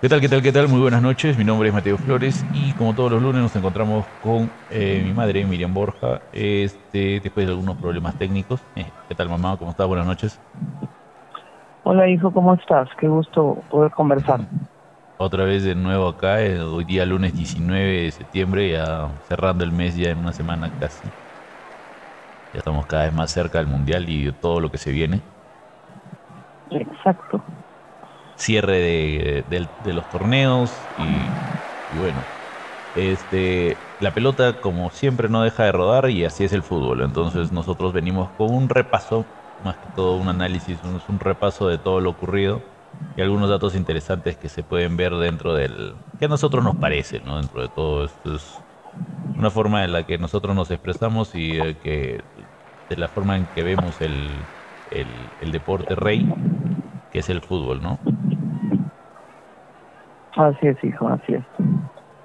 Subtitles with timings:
[0.00, 0.66] ¿Qué tal, qué tal, qué tal?
[0.68, 1.36] Muy buenas noches.
[1.36, 5.12] Mi nombre es Mateo Flores y como todos los lunes nos encontramos con eh, mi
[5.12, 8.62] madre, Miriam Borja, este, después de algunos problemas técnicos.
[8.76, 9.58] Eh, ¿Qué tal, mamá?
[9.58, 9.86] ¿Cómo estás?
[9.86, 10.40] Buenas noches.
[11.82, 12.88] Hola, hijo, ¿cómo estás?
[12.98, 14.40] Qué gusto poder conversar.
[15.18, 19.72] Otra vez de nuevo acá, eh, hoy día lunes 19 de septiembre, ya cerrando el
[19.72, 21.10] mes ya en una semana casi.
[22.54, 25.20] Ya estamos cada vez más cerca del Mundial y de todo lo que se viene.
[26.70, 27.44] Exacto.
[28.40, 31.34] Cierre de, de- de los torneos y,
[31.88, 32.26] bueno,
[32.94, 37.02] este, la pelota como siempre no deja de rodar y así es el fútbol.
[37.02, 41.78] Entonces nosotros venimos con un repaso, más que todo un análisis, un, un repaso de
[41.78, 42.62] todo lo ocurrido
[43.16, 47.20] y algunos datos interesantes que se pueden ver dentro del que a nosotros nos parece,
[47.20, 47.38] ¿no?
[47.38, 48.64] Dentro de todo esto es
[49.36, 52.24] una forma en la que nosotros nos expresamos y eh, que
[52.88, 54.00] de la forma en que vemos
[55.40, 56.28] el deporte rey,
[57.10, 58.00] que es el fútbol, ¿no?
[60.36, 61.44] Así es, hijo, así es.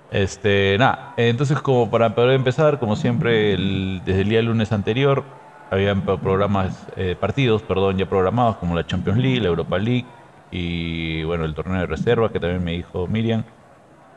[0.10, 5.26] Este, nada, entonces como para poder empezar, como siempre, el- desde el día lunes anterior,
[5.70, 10.14] habían pro- programas, eh, partidos, perdón, ya programados, como la Champions League, la Europa League
[10.52, 13.46] y bueno, el torneo de reserva, que también me dijo Miriam,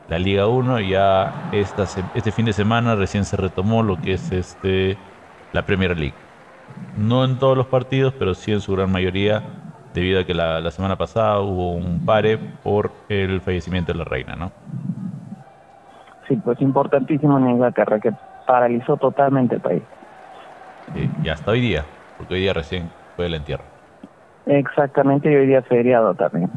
[0.07, 4.13] la Liga 1, y ya esta, este fin de semana recién se retomó lo que
[4.13, 4.99] es este,
[5.51, 6.17] la Premier League.
[6.93, 9.58] No en todos los partidos, pero sí en su gran mayoría,
[9.93, 14.05] debido a que la, la semana pasada hubo un pare por el fallecimiento de la
[14.05, 14.51] reina, ¿no?
[16.27, 18.11] Sí, pues importantísimo en Inglaterra, que
[18.45, 19.83] paralizó totalmente el país.
[21.23, 21.85] Y hasta hoy día,
[22.17, 23.63] porque hoy día recién fue el entierro.
[24.45, 26.49] Exactamente, y hoy día feriado también.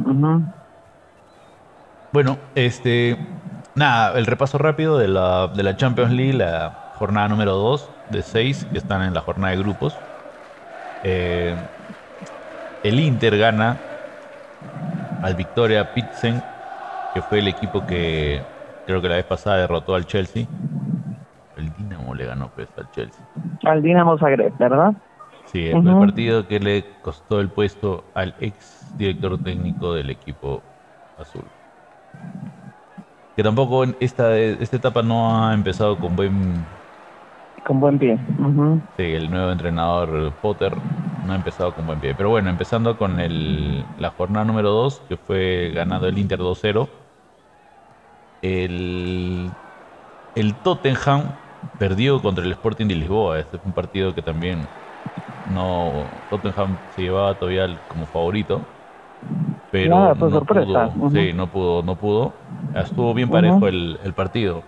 [2.13, 3.17] Bueno, este,
[3.75, 8.23] nada, el repaso rápido de la, de la Champions League, la jornada número 2 de
[8.23, 9.99] 6 que están en la jornada de grupos.
[11.03, 11.57] Eh,
[12.83, 13.77] el Inter gana
[15.23, 16.43] al Victoria Pilsen,
[17.15, 18.43] que fue el equipo que
[18.87, 20.47] creo que la vez pasada derrotó al Chelsea.
[21.57, 23.25] El Dinamo le ganó pues al Chelsea.
[23.65, 24.95] Al Dinamo Zagreb, ¿verdad?
[25.47, 30.63] Sí, el, partido que le costó el puesto al ex director técnico del equipo
[31.19, 31.45] azul.
[33.37, 36.65] Que tampoco en esta, esta etapa no ha empezado con buen...
[37.67, 38.19] Con buen pie.
[38.97, 40.73] Sí, el nuevo entrenador Potter
[41.23, 42.15] no ha empezado con buen pie.
[42.15, 46.89] Pero bueno, empezando con el, la jornada número 2, que fue ganado el Inter 2-0.
[48.41, 49.57] El,
[50.35, 51.39] el Tottenham
[51.79, 53.41] perdió contra el Sporting de Lisboa.
[53.41, 54.71] Este fue un partido que también
[55.45, 58.69] no Tottenham se llevaba todavía como favorito.
[59.71, 60.91] Pero fue no sorpresa.
[60.91, 61.07] pudo.
[61.09, 62.69] Sí, no pudo, no pudo.
[62.75, 64.65] Estuvo bien parejo el, el partido.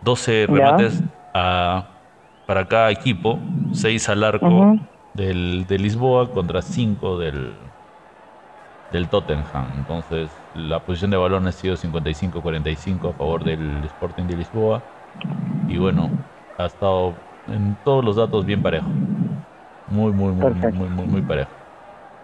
[0.00, 0.76] 12 Ya.
[0.76, 1.90] remates a-
[2.46, 3.40] para cada equipo,
[3.72, 4.68] 6 al arco.
[5.14, 7.72] Del, de Lisboa contra 5 del,
[8.90, 9.72] del Tottenham.
[9.74, 14.90] Entonces, la posición de balón ha sido 55-45 a favor del Sporting de Lisboa.
[15.66, 16.14] Y bueno,
[16.58, 18.92] ha estado en todos los datos bien parejo.
[19.86, 20.74] Muy, muy, muy, muy, Perfecto.
[20.74, 21.52] muy, muy, muy parejo.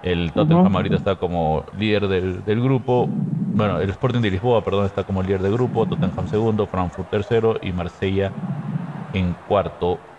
[0.02, 0.76] El Tottenham Ujú.
[0.76, 3.26] ahorita está como líder del, del grupo.
[3.54, 5.88] Bueno, el Sporting de Lisboa, perdón, está como líder del grupo.
[5.88, 8.36] Tottenham segundo, Frankfurt tercero y Marsella
[9.12, 10.16] en cuarto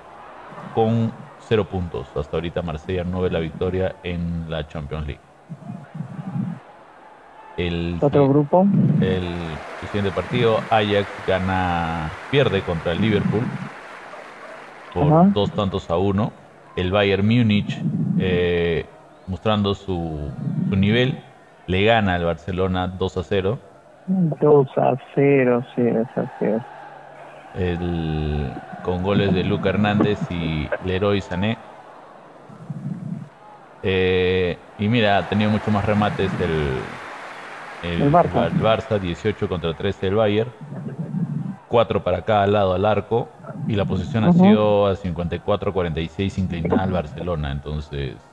[0.72, 1.21] con
[1.52, 2.16] cero puntos.
[2.16, 5.22] Hasta ahorita Marsella no ve la victoria en la Champions League.
[7.58, 8.66] El, Otro grupo.
[9.02, 13.50] el, siguiente partido, Ajax gana, pierde contra el Liverpool
[14.94, 15.30] por Ajá.
[15.34, 16.32] dos tantos a uno.
[16.78, 17.78] El Bayern Múnich,
[18.18, 18.86] eh,
[19.28, 20.32] mostrando su,
[20.70, 21.22] su nivel,
[21.68, 23.60] le gana al Barcelona 2 a 0.
[24.08, 26.71] 2 a 0, sí, es así es.
[27.54, 31.60] El- con goles de Luca Hernández y Leroy Sané.
[33.84, 37.02] Eh, y mira, ha tenido mucho más remates el,
[37.82, 38.52] el, El Barça.
[38.56, 40.54] el Barça, 18 contra 13 el Bayern,
[41.68, 44.32] 4 para cada lado al arco, y la posición ha Ujú.
[44.32, 48.30] sido a 54-46 inclinada al Barcelona, entonces...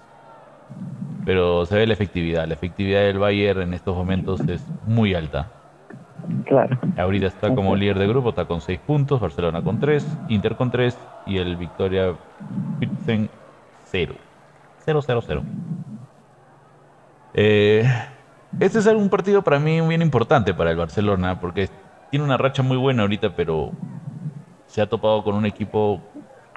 [1.23, 5.57] Pero se ve la efectividad, la efectividad del Bayern en estos momentos es muy alta.
[6.45, 6.77] Claro.
[6.97, 10.71] Ahorita está como líder de grupo, está con 6 puntos, Barcelona con 3, Inter con
[10.71, 12.13] 3 y el Victoria
[12.79, 13.29] Pilsen
[13.85, 14.15] 0.
[14.85, 15.43] 0, 0, 0.
[17.35, 17.85] Eh,
[18.61, 21.69] este es un partido para mí bien importante para el Barcelona porque
[22.11, 23.71] tiene una racha muy buena ahorita, pero
[24.67, 26.01] se ha topado con un equipo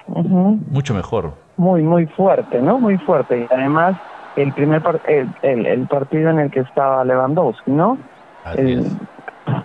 [0.06, 1.34] mucho mejor.
[1.56, 2.78] Muy, muy fuerte, ¿no?
[2.78, 3.40] Muy fuerte.
[3.50, 3.96] Y además,
[4.36, 7.98] el primer par- el, el, el partido en el que estaba Lewandowski, ¿no?
[8.44, 8.96] Así El- es.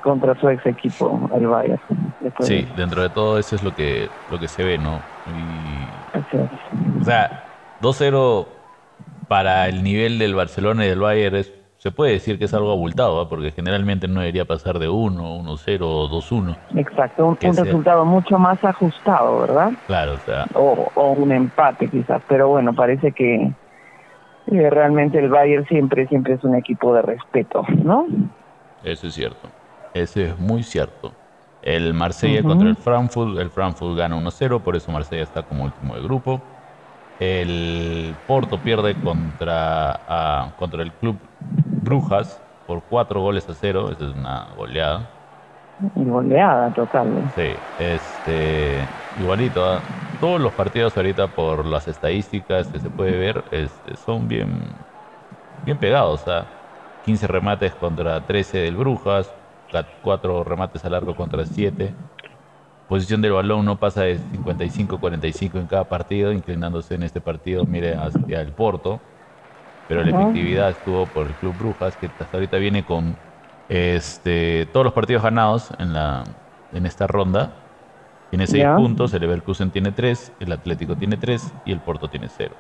[0.02, 1.82] Contra su ex equipo, el Bayern.
[2.20, 5.06] Después Sí, de- dentro de todo eso es lo que, lo que se ve, ¿no?
[5.26, 7.02] Y así es.
[7.02, 7.44] O sea,
[7.80, 8.48] 2-0
[9.28, 12.72] para el nivel del Barcelona y del Bayern es, se puede decir que es algo
[12.72, 16.58] abultado, porque generalmente no debería pasar de 1, 1-0 o 2-1.
[16.76, 19.70] Exacto, un, resultado mucho más ajustado, ¿verdad?
[19.86, 20.46] Claro, o sea.
[20.54, 23.36] O, un empate quizás, pero bueno, parece que
[24.48, 28.08] eh, realmente el Bayern siempre, siempre es un equipo de respeto, ¿no?
[28.84, 29.50] Eso es cierto,
[30.02, 31.12] eso es muy cierto.
[31.62, 35.96] El Marsella contra el Frankfurt, el Frankfurt gana 1-0, por eso Marsella está como último
[35.96, 36.42] de grupo.
[37.20, 41.18] El Porto pierde contra, contra el club
[41.82, 45.10] Brujas por 4 goles a 0, esa es una goleada.
[45.96, 47.08] Goleada total.
[47.36, 48.78] Sí, este,
[49.20, 49.80] igualito, ¿ah?
[50.20, 54.60] todos los partidos ahorita por las estadísticas que se puede ver este, son bien,
[55.66, 56.26] bien pegados.
[57.06, 57.28] 15 ¿ah?
[57.28, 59.32] remates contra 13 del Brujas,
[60.02, 61.94] 4 remates a largo contra 7
[62.88, 67.96] posición del balón no pasa de 55-45 en cada partido, inclinándose en este partido, mire,
[67.96, 69.00] hacia el Porto.
[69.88, 73.16] Pero la efectividad estuvo por el Club Brujas, que hasta ahorita viene con
[73.70, 76.24] este, todos los partidos ganados en, la,
[76.74, 77.52] en esta ronda.
[78.30, 82.28] Tiene 6 puntos, el Leverkusen tiene 3, el Atlético tiene 3 y el Porto tiene
[82.28, 82.54] 0.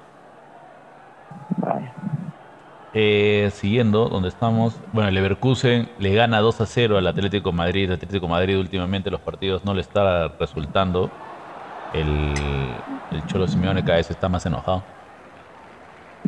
[1.57, 1.91] Vale.
[2.93, 7.85] Eh, siguiendo donde estamos, bueno, el Leverkusen le gana 2 a 0 al Atlético Madrid.
[7.85, 11.09] El Atlético Madrid últimamente los partidos no le está resultando.
[11.93, 12.33] El,
[13.27, 14.83] Cholo Simeone cada vez está más enojado.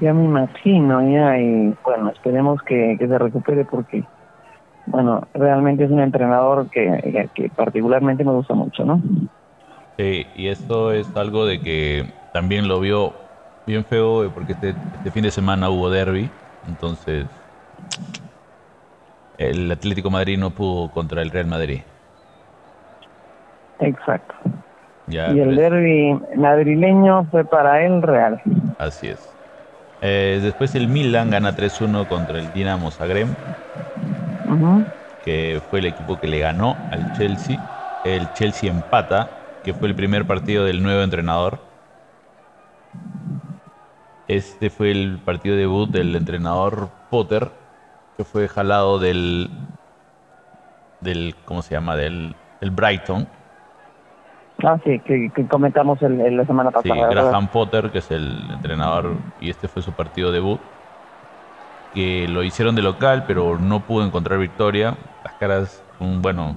[0.01, 4.03] Ya me imagino, ya, y bueno, esperemos que, se recupere porque,
[4.85, 9.01] bueno, realmente es un entrenador que, que particularmente me gusta mucho, ¿no?
[9.97, 13.13] Sí, y esto es algo de que también lo vio
[13.65, 16.29] bien feo porque este, este fin de semana hubo derby
[16.69, 17.25] entonces,
[19.37, 21.81] el Atlético Madrid no pudo contra el Real Madrid.
[23.79, 24.35] Exacto.
[25.07, 28.41] y el derby madrileño fue para el Real.
[28.77, 29.33] Así es.
[30.01, 33.27] Eh, después el Milan gana 3-1 contra el Dinamo Zagreb,
[35.23, 37.57] que fue el equipo que le ganó al Chelsea.
[38.05, 39.29] El Chelsea empata,
[39.63, 41.59] que fue el primer partido del nuevo entrenador.
[44.29, 47.49] Este fue el partido debut del entrenador Potter,
[48.15, 49.49] que fue jalado del,
[51.01, 51.95] del ¿cómo se llama?
[51.95, 53.27] Del, Brighton.
[54.63, 56.93] Ah, sí, que, comentamos el, la semana pasada.
[56.93, 60.59] Sí, Graham Potter, que es el entrenador, y este fue su partido debut.
[61.95, 64.95] Que lo hicieron de local, pero no pudo encontrar victoria.
[65.23, 66.55] Las caras, un, bueno,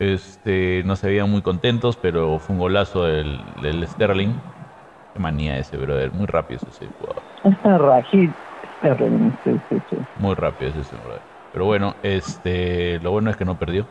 [0.00, 4.34] este, no se veían muy contentos, pero fue un golazo del, del Sterling
[5.18, 6.12] manía ese, brother.
[6.12, 7.22] Muy rápido ese jugador.
[10.18, 11.20] Muy rápido ese, brother.
[11.52, 13.86] Pero bueno, este, lo bueno es que no perdió.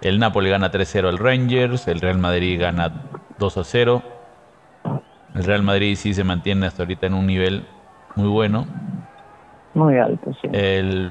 [0.00, 2.90] El Napoli gana 3-0 al Rangers, el Real Madrid gana
[3.38, 4.02] 2-0.
[5.34, 7.64] El Real Madrid sí se mantiene hasta ahorita en un nivel
[8.16, 8.66] muy bueno.
[9.74, 10.48] Muy alto, sí.
[10.52, 11.10] El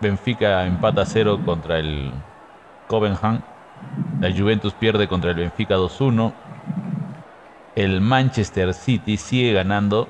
[0.00, 2.12] Benfica empata 0 contra el
[2.88, 3.42] Copenhagen.
[4.20, 6.32] La Juventus pierde contra el Benfica 2-1
[7.74, 10.08] el Manchester City sigue ganando.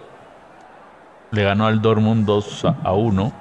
[1.31, 3.32] Le ganó al Dortmund 2 a 1.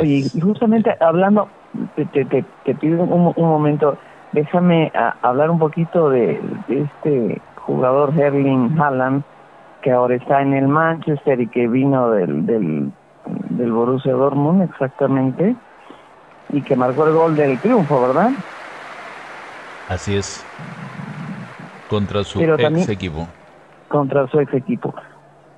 [0.00, 1.48] Oye, justamente hablando,
[1.94, 3.96] te, pido un, momento,
[4.32, 4.92] déjame
[5.22, 9.22] hablar un poquito de, este jugador Erling Haaland,
[9.80, 12.92] que ahora está en el Manchester y que vino del, del,
[13.50, 15.56] del Borussia Dortmund exactamente,
[16.50, 18.32] y que marcó el gol del triunfo, ¿verdad?
[19.88, 20.44] Así es.
[21.88, 23.26] Contra su ex equipo.
[23.88, 24.94] Contra su ex equipo.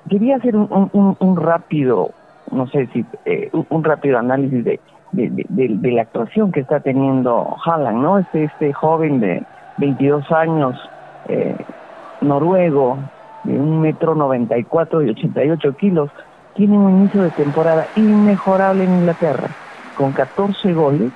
[0.08, 2.10] Quería hacer un, un, rápido,
[2.50, 4.80] no sé si, eh, un rápido análisis de,
[5.12, 8.18] de, la actuación que está teniendo Haaland, ¿no?
[8.18, 9.42] Este, este joven de
[9.78, 10.76] 22 años,
[11.28, 11.56] eh,
[12.20, 12.98] noruego,
[13.44, 16.10] de un metro 94 y 88 kilos,
[16.54, 19.48] tiene un inicio de temporada inmejorable en Inglaterra,
[19.96, 21.12] con 14 goles,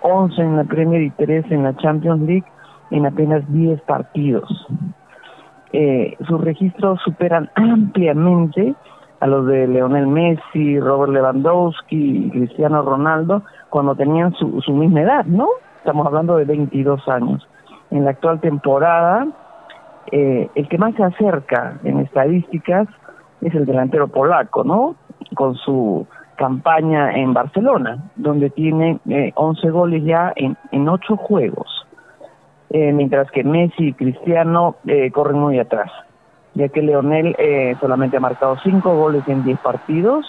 [0.00, 2.44] 11 en la Premier y 3 en la Champions League,
[2.90, 4.66] en apenas 10 partidos.
[5.72, 8.74] Eh, sus registros superan ampliamente
[9.20, 15.24] a los de Leonel Messi, Robert Lewandowski Cristiano Ronaldo cuando tenían su, su misma edad,
[15.24, 15.48] ¿no?
[15.78, 17.46] Estamos hablando de 22 años.
[17.90, 19.26] En la actual temporada,
[20.12, 22.88] eh, el que más se acerca en estadísticas
[23.40, 24.96] es el delantero polaco, ¿no?
[25.34, 31.85] Con su campaña en Barcelona, donde tiene eh, 11 goles ya en, en 8 juegos.
[32.70, 35.90] Eh, mientras que Messi y Cristiano eh, corren muy atrás,
[36.54, 40.26] ya que Leonel eh, solamente ha marcado cinco goles en diez partidos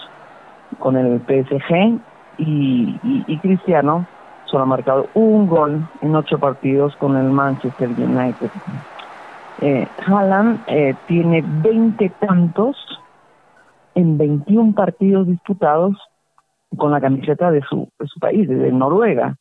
[0.78, 1.98] con el PSG
[2.38, 4.06] y, Cristiano
[4.44, 8.50] solo ha marcado un gol en ocho partidos con el Manchester United.
[9.60, 10.64] Eh, Haaland
[11.06, 12.76] tiene 20 tantos
[13.94, 15.96] en 21 partidos disputados
[16.76, 19.36] con la camiseta de su, de su país, de Noruega.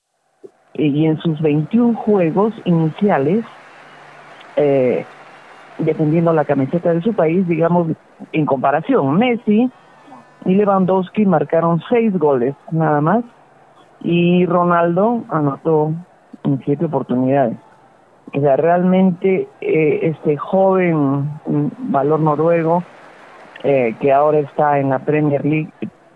[0.78, 3.44] Y en sus 21 juegos iniciales,
[4.56, 5.06] eh,
[5.80, 7.88] defendiendo la camiseta de su país, digamos,
[8.32, 9.70] en comparación, Messi
[10.46, 13.24] y Lewandowski marcaron seis goles nada más
[14.02, 15.94] y Ronaldo anotó
[16.44, 17.58] en siete oportunidades.
[18.34, 21.30] O sea, realmente eh, este joven
[21.90, 22.84] valor noruego
[23.64, 25.72] eh, que ahora está en la Premier League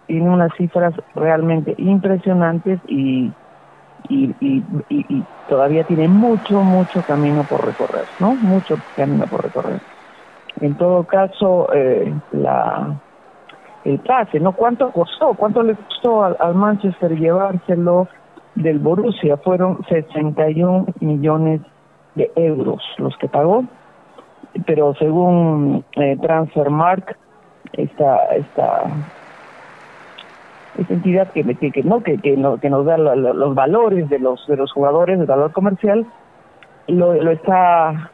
[0.07, 3.31] tiene unas cifras realmente impresionantes y,
[4.09, 8.35] y, todavía tiene mucho, mucho camino por recorrer, ¿no?
[8.35, 9.81] Mucho camino por recorrer.
[10.59, 12.95] En todo caso, eh, la
[13.83, 14.53] el pase, ¿no?
[14.53, 15.33] ¿Cuánto costó?
[15.33, 18.07] ¿Cuánto le costó al, Manchester llevárselo
[18.55, 19.37] del Borussia?
[19.37, 21.61] Fueron 61 millones
[22.15, 23.63] de euros los que pagó,
[24.65, 27.17] pero según eh, Transfermark,
[27.73, 28.83] esta, esta,
[30.81, 34.45] esta entidad que, que, no que, que, no, que nos da los valores de los
[34.47, 36.05] de los jugadores, el valor comercial,
[36.87, 38.11] lo, lo está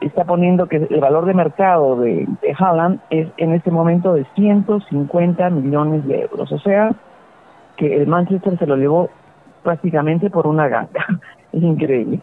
[0.00, 4.26] está poniendo que el valor de mercado de, de Haaland es en este momento de
[4.34, 6.50] 150 millones de euros.
[6.52, 6.94] O sea,
[7.76, 9.10] que el Manchester se lo llevó
[9.62, 11.06] prácticamente por una ganga.
[11.52, 12.20] es increíble.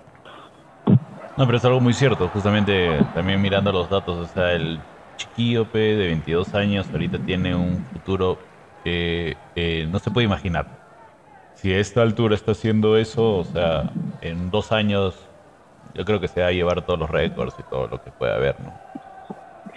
[1.37, 2.27] No, pero es algo muy cierto.
[2.27, 4.79] Justamente también mirando los datos, o sea, el
[5.15, 8.37] chiquillo de 22 años ahorita tiene un futuro
[8.83, 10.67] que eh, no se puede imaginar.
[11.53, 15.29] Si a esta altura está haciendo eso, o sea, en dos años
[15.93, 18.35] yo creo que se va a llevar todos los récords y todo lo que pueda
[18.35, 18.73] haber, ¿no?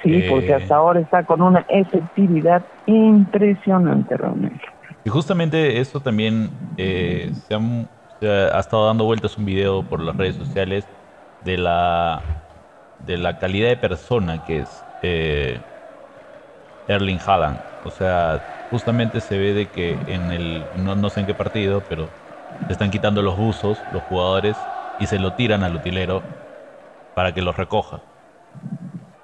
[0.02, 4.60] Sí, eh, porque hasta ahora está con una efectividad impresionante, realmente.
[5.04, 10.36] Y justamente esto también eh, se, ha, estado dando vueltas un video por las redes
[10.36, 10.88] sociales
[11.40, 12.22] de la
[12.98, 15.60] de la calidad de persona que es eh,
[16.86, 17.60] Erling Haaland.
[17.82, 21.84] O sea, justamente se ve de que en el, no, no sé en qué partido,
[21.88, 22.08] pero
[22.66, 24.56] se están quitando los buzos, los jugadores,
[24.98, 26.24] y se lo tiran al utilero
[27.14, 28.00] para que los recoja.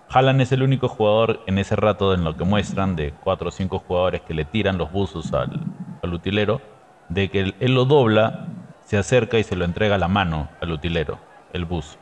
[0.08, 3.50] Haaland es el único jugador en ese rato en lo que muestran de cuatro o
[3.50, 6.60] cinco jugadores que le tiran los buzos al, utilero,
[7.08, 8.46] de que él, lo dobla,
[8.84, 11.18] se acerca y se lo entrega a la mano al utilero,
[11.52, 11.98] el bus.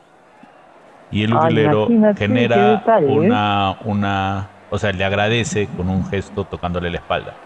[1.09, 3.05] Y el utilero genera ¿eh?
[3.07, 7.37] una, una, o sea, le agradece con un gesto tocándole la espalda.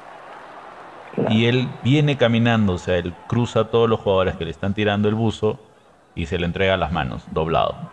[1.29, 4.73] Y él viene caminando, o sea, él cruza a todos los jugadores que le están
[4.73, 5.59] tirando el buzo
[6.15, 7.91] y se le entrega a las manos, doblado.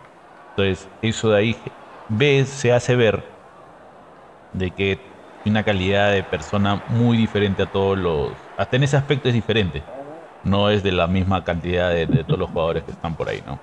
[0.55, 1.57] Entonces, eso de ahí
[2.07, 3.23] ve, se hace ver
[4.53, 8.51] de que tiene una calidad de persona muy diferente a todos los...
[8.57, 9.83] Hasta en ese aspecto es diferente.
[10.43, 13.59] No es de la misma cantidad de, todos los jugadores que están por ahí, ¿no?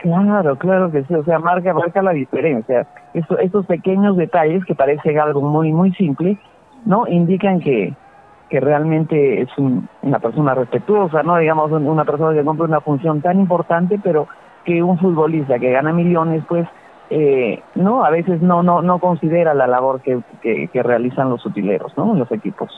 [0.00, 1.14] Claro, claro que sí.
[1.14, 2.86] O sea, marca, marca la diferencia.
[3.12, 6.38] Eso, esos pequeños detalles que parecen algo muy, muy simple,
[6.86, 7.06] ¿no?
[7.06, 7.92] Indican que,
[8.48, 13.40] que realmente es una persona respetuosa, no digamos una persona que cumple una función tan
[13.40, 14.26] importante, pero
[14.64, 16.66] que un futbolista que gana millones, pues
[17.10, 21.92] eh, no a veces no no no considera la labor que, que, realizan los utileros,
[21.98, 22.14] ¿no?
[22.14, 22.70] Los equipos.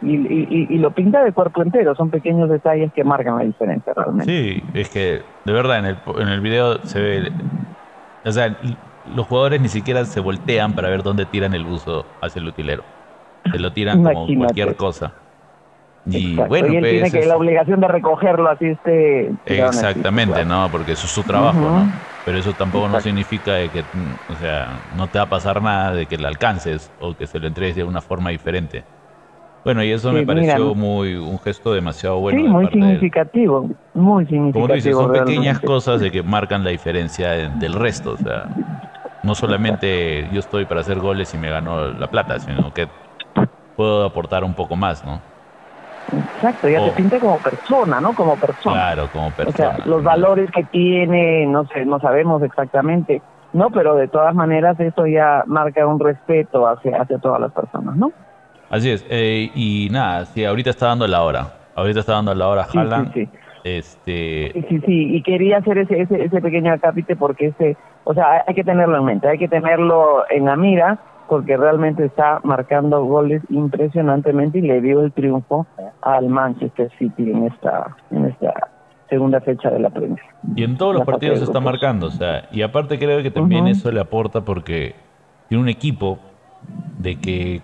[0.00, 3.94] Y, y, y, lo pinta de cuerpo entero, son pequeños detalles que marcan la diferencia
[3.94, 4.30] realmente.
[4.30, 7.32] Sí, es que de verdad en el, en el video se ve,
[8.24, 8.58] o sea,
[9.04, 12.84] los jugadores ni siquiera se voltean para ver dónde tiran el buzo hacia el utilero
[13.50, 15.12] se lo tiran como cualquier cosa.
[16.04, 20.70] Y bueno, y él tiene pues, que la obligación de recogerlo así este Exactamente, ¿no?
[20.70, 21.92] Porque eso es su trabajo, ¿no?
[22.24, 23.84] Pero eso tampoco no significa de que,
[24.26, 27.38] o sea, no te va a pasar nada de que le alcances o que se
[27.38, 28.84] lo entregues de una forma diferente.
[29.66, 32.38] Bueno, y eso me pareció muy un gesto demasiado bueno.
[32.38, 34.52] Sí, muy significativo, muy significativo.
[34.52, 38.44] Como tú dices, son pequeñas cosas de que marcan la diferencia del resto, o sea,
[39.24, 42.86] no solamente yo estoy para hacer goles y me gano la plata, sino que
[43.74, 45.20] puedo aportar un poco más, ¿no?
[46.12, 48.14] Exacto, ya se pinta como persona, ¿no?
[48.14, 48.76] Como persona.
[48.76, 49.70] Claro, como persona.
[49.70, 53.20] O sea, los valores que tiene, no sé, no sabemos exactamente,
[53.52, 53.70] ¿no?
[53.70, 58.12] Pero de todas maneras eso ya marca un respeto hacia, hacia todas las personas, ¿no?
[58.70, 61.54] Así es, eh, y nada, sí, ahorita está dando la hora.
[61.74, 63.12] Ahorita está dando la hora Haaland.
[63.12, 63.30] Sí, sí,
[63.64, 64.50] Este...
[64.54, 68.44] sí, sí, sí, y quería hacer ese, ese, ese pequeño acápite porque ese, o sea,
[68.46, 73.04] hay que tenerlo en mente, hay que tenerlo en la mira porque realmente está marcando
[73.04, 75.66] goles impresionantemente y le dio el triunfo
[76.02, 78.52] al Manchester City en esta en esta
[79.08, 80.20] segunda fecha de la Premier.
[80.54, 83.66] Y en todos los partidos se está marcando, o sea, y aparte creo que también
[83.66, 84.94] eso le aporta porque
[85.48, 86.18] tiene un equipo
[86.98, 87.60] de que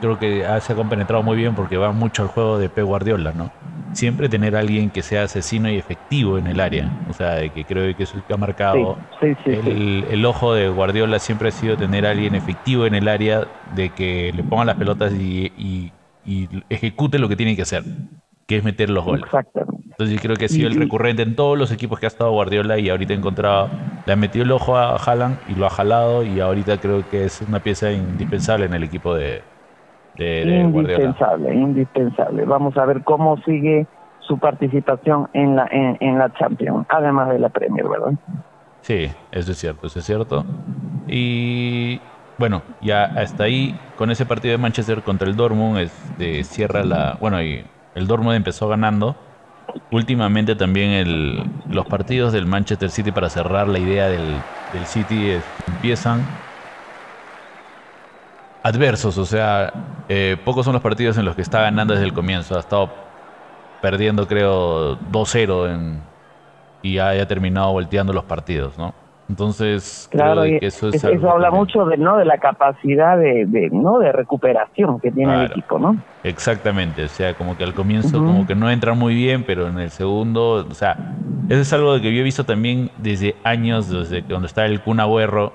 [0.00, 3.32] creo que se ha compenetrado muy bien porque va mucho al juego de Pep Guardiola,
[3.32, 3.50] ¿no?
[3.92, 6.90] siempre tener a alguien que sea asesino y efectivo en el área.
[7.08, 11.48] O sea, que creo que es el que ha marcado el, ojo de Guardiola siempre
[11.48, 15.12] ha sido tener a alguien efectivo en el área, de que le pongan las pelotas
[15.12, 15.92] y,
[16.68, 17.82] ejecute lo que tiene que hacer,
[18.46, 19.24] que es meter los goles.
[19.32, 22.30] Entonces yo creo que ha sido el recurrente en todos los equipos que ha estado
[22.30, 23.70] Guardiola y ahorita ha encontrado,
[24.06, 27.24] le ha metido el ojo a Haaland y lo ha jalado y ahorita creo que
[27.24, 29.42] es una pieza indispensable en el equipo de,
[30.18, 32.44] indispensable, indispensable.
[32.44, 33.86] Vamos a ver cómo sigue
[34.20, 38.12] su participación en la en, la Champions, además de la Premier, ¿verdad?
[38.82, 40.44] Sí, eso es cierto, eso es cierto.
[41.06, 42.00] Y
[42.36, 47.16] bueno, ya hasta ahí, con ese partido de Manchester contra el Dortmund, este, cierra la...
[47.20, 49.16] Bueno, y el Dortmund empezó ganando.
[49.90, 54.36] Últimamente también el, los partidos del Manchester City para cerrar la idea del,
[54.72, 55.32] del City
[55.66, 56.20] empiezan
[58.68, 59.72] adversos, o sea,
[60.08, 62.56] eh, pocos son los partidos en los que está ganando desde el comienzo.
[62.56, 62.90] Ha estado
[63.80, 66.00] perdiendo, creo, 2-0
[66.82, 68.94] y ha, terminado volteando los partidos, ¿no?
[69.28, 73.98] Entonces, claro, que eso, es eso habla mucho de no de la capacidad de, no
[73.98, 75.98] de recuperación que tiene el equipo, ¿no?
[76.24, 79.78] Exactamente, o sea, como que al comienzo como que no entra muy bien, pero en
[79.80, 81.14] el segundo, o sea,
[81.50, 84.98] eso es algo que yo he visto también desde años, desde cuando está el Kun
[84.98, 85.52] Agüero,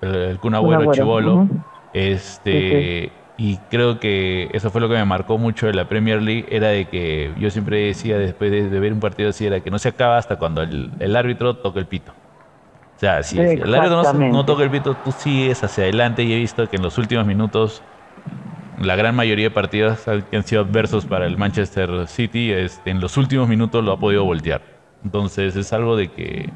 [0.00, 1.48] el, Kun Agüero, Chivolo,
[1.92, 6.46] este, y creo que eso fue lo que me marcó mucho de la Premier League,
[6.50, 9.78] era de que yo siempre decía después de, ver un partido así, era que no
[9.78, 12.12] se acaba hasta cuando el, árbitro toca el pito.
[12.96, 16.36] O sea, si, el árbitro no, toca el pito, tú sigues hacia adelante y he
[16.36, 17.80] visto que en los últimos minutos
[18.80, 23.00] la gran mayoría de partidos que han sido adversos para el Manchester City, este, en
[23.00, 24.62] los últimos minutos lo ha podido voltear.
[25.04, 26.50] Entonces es algo de que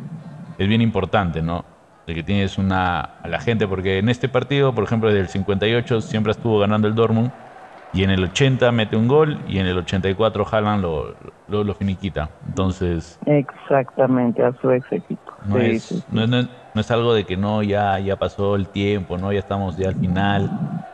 [0.59, 1.65] es bien importante, ¿no?
[2.07, 5.29] De que tienes una a la gente, porque en este partido, por ejemplo, desde el
[5.29, 7.31] 58 siempre estuvo ganando el Dortmund
[7.93, 11.15] y en el 80 mete un gol y en el 84 Haaland lo,
[11.49, 12.31] lo, finiquita.
[12.47, 13.19] Entonces...
[13.27, 15.33] Exactamente, a su ex equipo.
[15.45, 19.41] No, es, No, es, algo de que no, ya, ya pasó el tiempo, no, ya
[19.41, 20.51] estamos ya al final,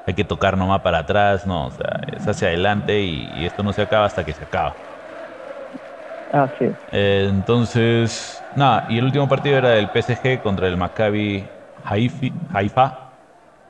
[0.06, 3.72] hay que tocar nomás para atrás, no, o sea, es hacia adelante y, esto no
[3.72, 4.74] se acaba hasta que se acaba.
[6.32, 6.74] Así es.
[6.90, 11.44] Eh, entonces, Nada, y el último partido era del PSG contra el Maccabi
[11.84, 12.98] Haifa,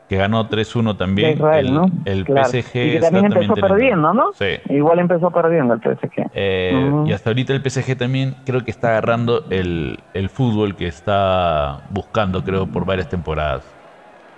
[0.08, 1.34] que ganó 3-1 también.
[1.34, 1.86] Israel, el, ¿no?
[2.04, 4.32] el PSG y también empezó perdiendo, ¿no?
[4.32, 4.58] Sí.
[4.70, 6.30] Igual empezó perdiendo el PSG.
[6.32, 10.86] Eh, y hasta ahorita el PSG también creo que está agarrando el, el fútbol que
[10.86, 13.64] está buscando, creo, por varias temporadas.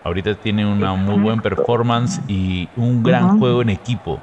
[0.03, 4.19] Ahorita tiene una muy buena performance y un gran juego en equipo.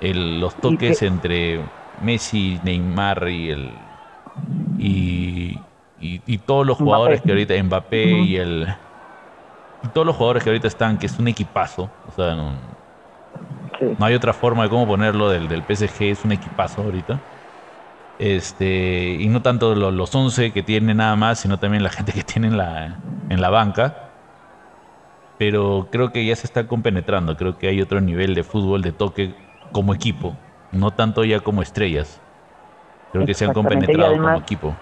[0.00, 1.60] El, los toques entre
[2.02, 3.70] Messi, Neymar y el
[4.78, 5.15] y,
[6.26, 8.66] y, todos los jugadores que ahorita, Mbappé y el...
[9.92, 12.54] todos los jugadores que ahorita están, que es un equipazo, o sea, no,
[14.00, 17.20] hay otra forma de cómo ponerlo del, del PSG, es un equipazo ahorita.
[18.18, 22.12] Este, y no tanto los, los 11 que tiene nada más, sino también la gente
[22.12, 24.10] que tiene en la, en la banca.
[25.38, 28.92] Pero creo que ya se está compenetrando, creo que hay otro nivel de fútbol de
[28.92, 29.34] toque
[29.70, 30.34] como equipo,
[30.72, 32.22] no tanto ya como estrellas.
[33.12, 34.74] Creo que se han compenetrado como equipo.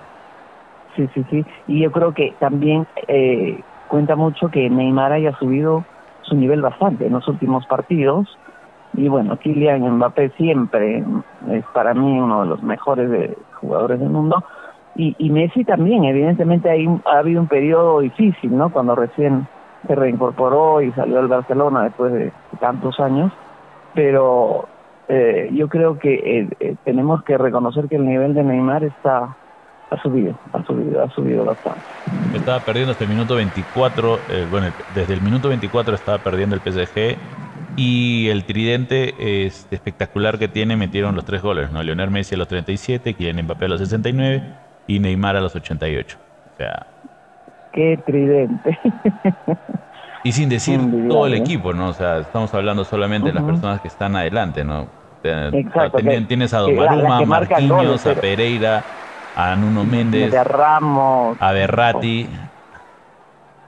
[0.97, 1.45] Sí, sí, sí.
[1.67, 5.85] Y yo creo que también eh, cuenta mucho que Neymar haya subido
[6.23, 8.39] su nivel bastante en los últimos partidos.
[8.95, 11.05] Y bueno, Kylian Mbappé siempre
[11.51, 14.45] es para mí uno de los mejores jugadores del mundo.
[14.95, 18.71] Y, y Messi también, evidentemente hay, ha habido un periodo difícil, ¿no?
[18.71, 19.49] Cuando recién
[19.87, 23.33] se reincorporó y salió al Barcelona después de tantos años.
[23.95, 24.69] Pero
[25.09, 29.37] eh, yo creo que eh, eh, tenemos que reconocer que el nivel de Neymar está
[29.95, 31.87] ha subido, ha subido, ha subido bastante.
[32.35, 37.17] Estaba perdiendo hasta el minuto 24, bueno, desde el minuto 24 estaba perdiendo el PSG
[37.77, 41.83] y el tridente es espectacular que tiene metieron los tres goles, ¿no?
[41.83, 44.43] Lionel Messi a los 37, Kylian Mbappé a los 69
[44.87, 46.19] y Neymar a los 88.
[46.53, 46.87] O sea,
[47.73, 48.79] qué tridente.
[50.23, 51.89] Y sin decir todo el equipo, ¿no?
[51.89, 54.89] O sea, estamos hablando solamente de las personas que están adelante, ¿no?
[55.23, 58.85] Exacto, tienes a Domaruma, a Marquinhos, a Pereira,
[59.37, 62.29] a Nuno Méndez, a Ramos, a Berrati,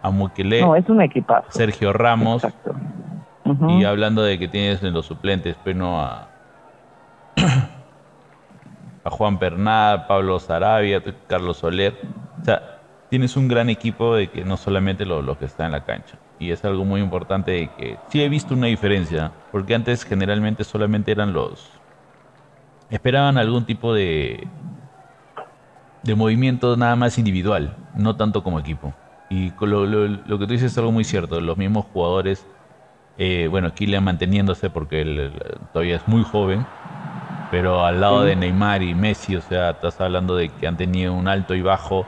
[0.03, 1.47] a Mukele, no, es un equipazo.
[1.51, 2.45] Sergio Ramos.
[2.45, 2.75] Exacto.
[3.69, 6.29] Y hablando de que tienes en los suplentes, pues no a,
[9.05, 11.97] a Juan Pernada, Pablo Sarabia, Carlos Soler.
[12.41, 15.73] O sea, tienes un gran equipo de que no solamente los lo que está en
[15.73, 20.05] la cancha y es algo muy importante que sí he visto una diferencia, porque antes
[20.05, 21.71] generalmente solamente eran los...
[22.91, 24.47] esperaban algún tipo de,
[26.07, 28.95] de movimiento nada más individual, no tanto como equipo.
[29.29, 32.47] Y lo, lo, que tú dices es algo muy cierto, los mismos jugadores,
[33.19, 35.33] eh, bueno, Kylian manteniéndose porque él,
[35.73, 36.65] todavía es muy joven,
[37.51, 41.13] pero al lado de Neymar y Messi, o sea, estás hablando de que han tenido
[41.13, 42.07] un alto y bajo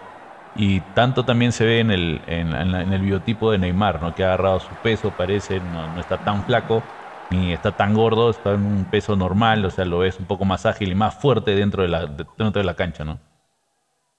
[0.55, 4.15] y tanto también se ve en el, en, el biotipo de Neymar, ¿no?
[4.15, 6.83] que ha agarrado su peso, parece, no, está tan flaco
[7.31, 10.45] ni está tan gordo, está en un peso normal, o sea, lo ves un poco
[10.45, 13.19] más ágil y más fuerte dentro de la, dentro de la cancha, ¿no?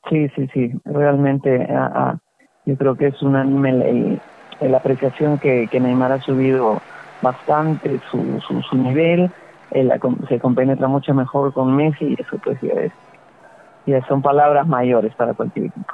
[0.09, 1.67] Sí, sí, sí, realmente
[2.65, 4.19] yo creo que es unánime
[4.61, 6.81] la apreciación que, que Neymar ha subido
[7.21, 9.29] bastante su, su, su nivel,
[10.27, 12.91] se compenetra mucho mejor con Messi y eso pues ya es
[13.85, 15.93] ya son palabras mayores para cualquier equipo.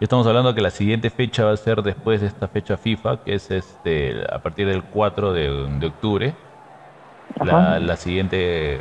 [0.00, 3.22] Estamos hablando de que la siguiente fecha va a ser después de esta fecha FIFA,
[3.24, 6.34] que es este a partir del 4 de, octubre,
[7.40, 8.80] la, la, siguiente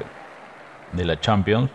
[0.94, 1.70] de la Champions,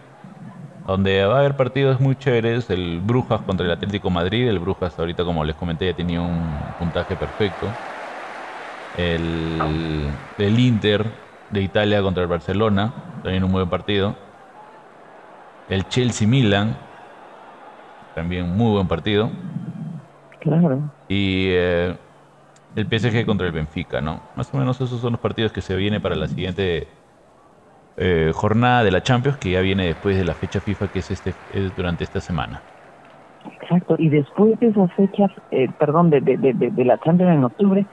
[0.86, 4.98] donde va a haber partidos muy chéveres, el Brujas contra el Atlético Madrid, el Brujas
[4.98, 7.66] ahorita como les comenté ya tenía un puntaje perfecto,
[8.96, 11.04] el, el Inter
[11.50, 14.16] de Italia contra el Barcelona, también un buen partido,
[15.68, 16.76] el Chelsea Milan,
[18.14, 19.30] también muy buen partido.
[20.40, 20.90] Claro.
[21.08, 21.96] Y eh,
[22.76, 24.20] el PSG contra el Benfica, ¿no?
[24.36, 26.88] Más o menos esos son los partidos que se vienen para la siguiente
[27.96, 31.10] eh, jornada de la Champions, que ya viene después de la fecha FIFA, que es,
[31.10, 31.34] este,
[31.76, 32.60] durante esta semana.
[33.62, 37.86] Exacto, y después de esas fechas, eh, perdón, de, de, de, la Champions en octubre,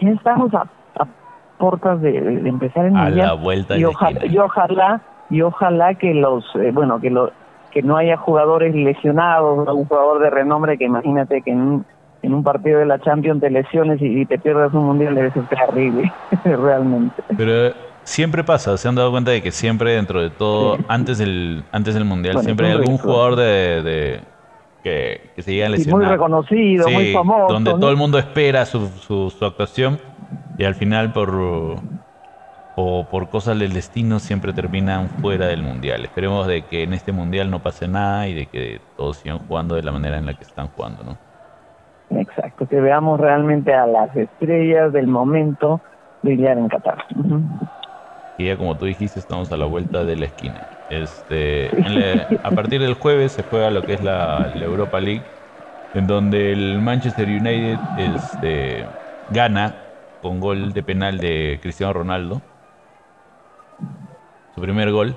[0.00, 0.66] ya estamos a,
[0.98, 1.06] a
[1.58, 6.44] puertas de, empezar el a la vuelta y, ojalá, y ojalá y ojalá que los,
[6.56, 7.32] eh, bueno, que lo,
[7.70, 11.86] que no haya jugadores lesionados, un jugador de renombre que imagínate que en un,
[12.22, 15.44] en un partido de la Champions te lesiones y, te pierdas un mundial debe ser
[15.46, 16.12] terrible,
[16.44, 17.22] realmente.
[17.36, 17.72] Pero
[18.04, 21.94] siempre pasa, se han dado cuenta de que siempre dentro de todo, antes del antes
[21.94, 24.20] del mundial, siempre hay algún jugador de,
[24.82, 26.00] que, que, se llega a lesionar.
[26.00, 27.52] muy reconocido, muy famoso.
[27.52, 29.98] Donde todo el mundo espera su, su, su actuación
[30.58, 31.30] y al final por
[32.74, 36.04] o por cosas del destino siempre terminan fuera del mundial.
[36.04, 39.74] Esperemos de que en este mundial no pase nada y de que todos sigan jugando
[39.74, 41.18] de la manera en la que están jugando, ¿no?
[42.18, 45.80] Exacto, que veamos realmente a las estrellas del momento
[46.22, 47.04] brillar en Qatar.
[48.38, 50.66] Y ya como tú dijiste, estamos a la vuelta de la esquina.
[50.90, 51.70] Este,
[52.42, 55.22] a partir del jueves se juega lo que es la, Europa League,
[55.94, 58.86] en donde el Manchester United este,
[59.30, 59.74] gana
[60.22, 62.40] con gol de penal de Cristiano Ronaldo
[64.54, 65.16] su primer gol.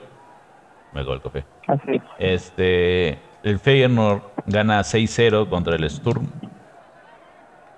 [0.94, 1.44] El gol, café.
[1.68, 2.02] Así.
[2.18, 6.28] Este, el Feyenoord gana 6-0 contra el Sturm.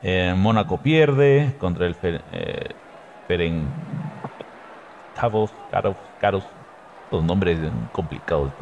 [0.04, 2.70] Eh, Mónaco pierde contra el eh,
[5.20, 6.44] Feren Caros, Caros,
[7.12, 7.60] Los nombres
[7.92, 8.52] complicados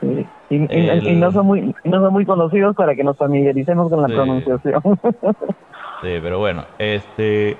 [0.00, 0.26] sí.
[0.50, 4.08] y, y, no son muy, no son muy conocidos para que nos familiaricemos con la
[4.08, 4.82] pronunciación.
[6.02, 7.56] sí, pero bueno, este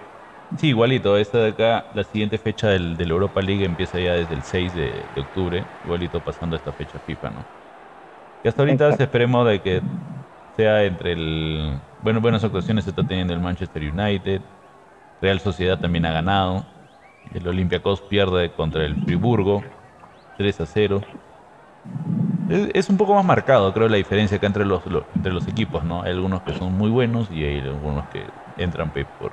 [0.56, 1.16] Sí, igualito.
[1.16, 4.74] Esta de acá, la siguiente fecha del, del Europa League empieza ya desde el 6
[4.74, 5.64] de, octubre.
[5.84, 7.44] Igualito pasando esta fecha FIFA, ¿no?
[8.44, 9.82] Y hasta ahorita esperemos de que
[10.56, 11.74] sea entre el...
[12.02, 14.40] Bueno, buenas actuaciones está teniendo el Manchester United.
[15.20, 16.64] Real Sociedad también ha ganado.
[17.34, 19.62] El Olympiacos pierde contra el Friburgo.
[20.36, 21.00] 3 a 0.
[22.48, 24.82] Es, un poco más marcado, creo, la diferencia acá entre los,
[25.16, 26.02] entre los equipos, ¿no?
[26.02, 28.22] Hay algunos que son muy buenos y hay algunos que
[28.56, 29.32] entran por,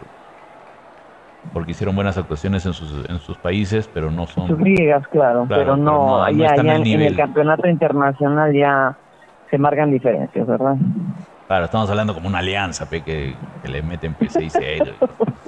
[1.52, 4.48] porque hicieron buenas actuaciones en sus, en sus países, pero no son...
[4.48, 8.98] Sus ligas, claro, pero no, ya, en, el campeonato internacional ya
[9.52, 10.76] se marcan diferencias, ¿verdad?
[11.54, 14.96] Claro, estamos hablando como una alianza pe, que, le meten P6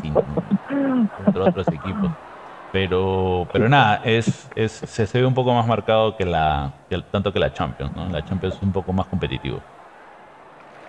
[0.03, 2.11] entre otros equipos.
[2.71, 6.71] Pero, pero nada, es, es, se, ve un poco más marcado que la,
[7.11, 8.07] tanto que la Champions, ¿no?
[8.09, 9.59] La Champions es un poco más competitivo.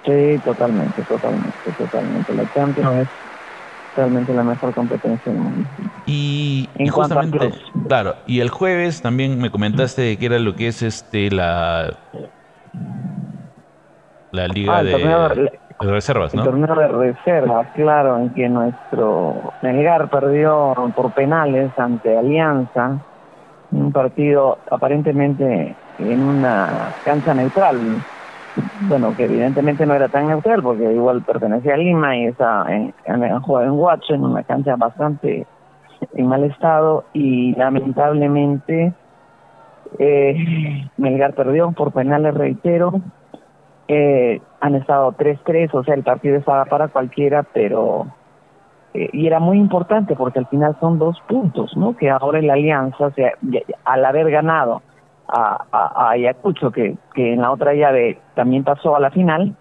[0.05, 2.35] Sí, totalmente, totalmente, totalmente.
[2.35, 3.09] La Champions es
[3.97, 5.67] realmente la mejor competencia del mundo.
[6.05, 7.53] Y, justamente,
[7.89, 11.97] claro, y el jueves también me comentaste que era lo que es este la
[14.33, 16.43] la liga ah, de, reservas, ¿no?
[16.43, 22.99] El torneo de reservas, claro, en que nuestro Melgar perdió por penales ante Alianza,
[23.71, 28.05] un partido aparentemente en una cancha neutral
[28.81, 32.95] bueno, que evidentemente no era tan neutral porque igual pertenecía a Lima y está en,
[33.05, 35.47] en, en Huacho, en una cancha bastante
[36.15, 38.93] en mal estado y lamentablemente
[39.99, 43.01] eh, Melgar perdió por penales, reitero.
[43.89, 48.07] Eh, han estado 3-3, o sea, el partido estaba para cualquiera, pero...
[48.95, 51.97] Eh, y era muy importante porque al final son dos puntos, ¿no?
[51.97, 53.33] Que ahora en la alianza, o sea,
[53.85, 54.83] al haber ganado
[55.29, 59.55] a, Ayacucho, que, que en la otra llave también pasó a la final.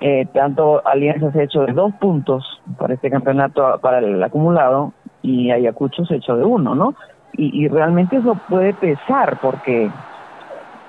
[0.00, 4.94] Eh, tanto Alianza se ha hecho de dos puntos para este campeonato, para el acumulado,
[5.20, 6.94] y Ayacucho se ha hecho de uno, ¿no?
[7.32, 9.90] y, realmente eso puede pesar porque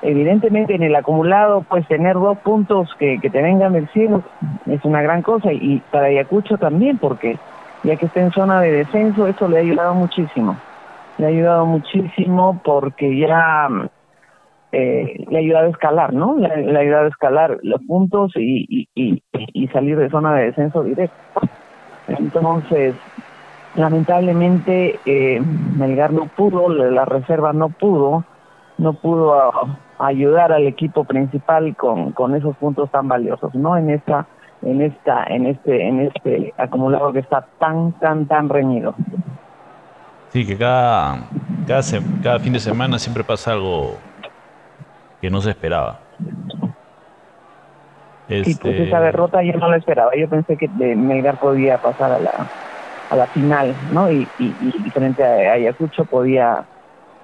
[0.01, 4.23] evidentemente en el acumulado pues tener dos puntos que, que te vengan del cielo
[4.65, 7.37] es una gran cosa y para Ayacucho también porque
[7.83, 10.57] ya que está en zona de descenso eso le ha ayudado muchísimo
[11.17, 13.69] le ha ayudado muchísimo porque ya
[14.71, 16.37] eh, le ha ayudado a escalar, ¿no?
[16.37, 20.83] Le, ha ayudado a escalar los puntos y, y, y, salir de zona de descenso
[20.83, 21.41] directo.
[22.07, 22.95] Entonces,
[23.75, 25.41] lamentablemente, eh,
[25.77, 28.23] Melgar no pudo, la reserva no pudo,
[28.81, 29.51] no pudo
[29.99, 33.77] ayudar al equipo principal con, con esos puntos tan valiosos, ¿no?
[33.77, 34.25] En esta
[34.63, 38.95] en esta en este en este acumulado que está tan tan tan reñido.
[40.29, 41.27] Sí, que cada
[41.67, 41.81] cada,
[42.23, 43.97] cada fin de semana siempre pasa algo
[45.21, 45.99] que no se esperaba.
[48.27, 48.61] Este...
[48.61, 50.11] pues esa derrota yo no la esperaba.
[50.17, 52.47] Yo pensé que Melgar podía pasar a la,
[53.09, 54.09] a la final, ¿no?
[54.09, 56.63] Y, y, frente a Ayacucho podía,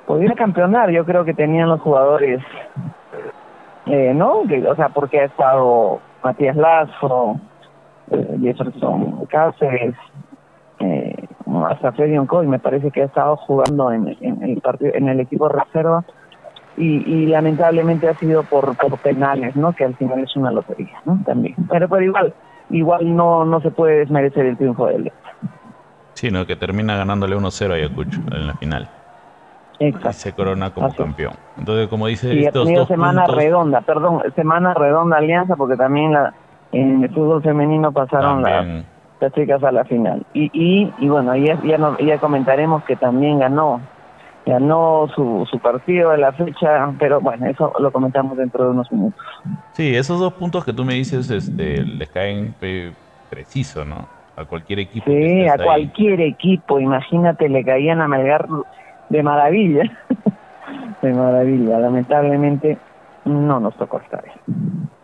[0.08, 0.89] podía campeonar.
[0.89, 2.41] Yo creo que tenían los jugadores,
[3.86, 4.39] eh, ¿no?
[4.39, 7.39] o sea, porque ha estado Matías Lazo,
[8.10, 9.96] eh, Jefferson Cáceres,
[10.80, 11.28] eh,
[11.70, 15.50] hasta Freddy y me parece que ha estado jugando en, el partido, en el equipo
[15.50, 16.04] reserva
[16.78, 19.74] y, lamentablemente ha sido por, por penales, ¿no?
[19.74, 21.20] Que al final es una lotería, ¿no?
[21.26, 21.56] También.
[21.72, 22.34] Pero, pero igual,
[22.70, 25.12] igual no, no se puede desmerecer el triunfo del
[26.13, 26.46] Sí, ¿no?
[26.46, 28.88] Que termina ganándole 1-0 a Ayacucho en la final.
[29.79, 30.09] Exacto.
[30.09, 31.33] Y se corona como campeón.
[31.57, 36.13] Entonces, como dice, y estos ha tenido semana redonda, perdón, semana redonda Alianza, porque también
[36.13, 36.33] la,
[36.71, 40.25] en el fútbol femenino pasaron las, chicas a la final.
[40.33, 43.81] Y, y, y bueno, ya, ya, no, ya comentaremos que también ganó
[44.47, 48.91] ganó su, su partido de la fecha, pero bueno, eso lo comentamos dentro de unos
[48.91, 49.19] minutos.
[49.73, 52.55] Sí, esos dos puntos que tú me dices este, les caen
[53.29, 54.07] preciso, ¿no?
[54.37, 55.05] A cualquier equipo.
[55.05, 58.47] Sí, a cualquier equipo, imagínate, le caían a Melgar
[59.10, 59.84] de maravilla,
[61.02, 62.78] de maravilla, lamentablemente
[63.26, 64.24] no nos tocó estar.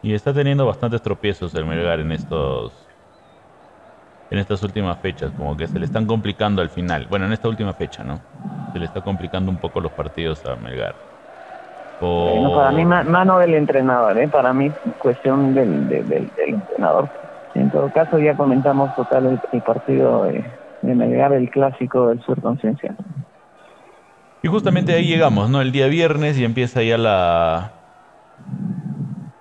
[0.02, 2.88] Y está teniendo bastantes tropiezos el Melgar en estos
[4.34, 7.06] en estas últimas fechas, como que se le están complicando al final.
[7.08, 8.20] Bueno, en esta última fecha, ¿no?
[8.74, 10.96] Se le está complicando un poco los partidos a Melgar.
[12.00, 14.28] para mí, mano del entrenador, ¿eh?
[14.28, 17.10] Para mí, cuestión del, del, entrenador.
[17.54, 20.44] En todo caso, ya comentamos total el, partido de,
[20.82, 22.96] Melgar, el clásico del sur conciencia.
[24.44, 25.62] Y justamente ahí llegamos, ¿no?
[25.62, 27.72] El día viernes y empieza ya la...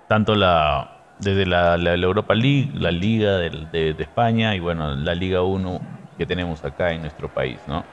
[0.07, 5.81] Tanto la desde la, Europa League, la Liga de, España y bueno, la Liga 1
[6.17, 7.83] que tenemos acá en nuestro país, ¿no?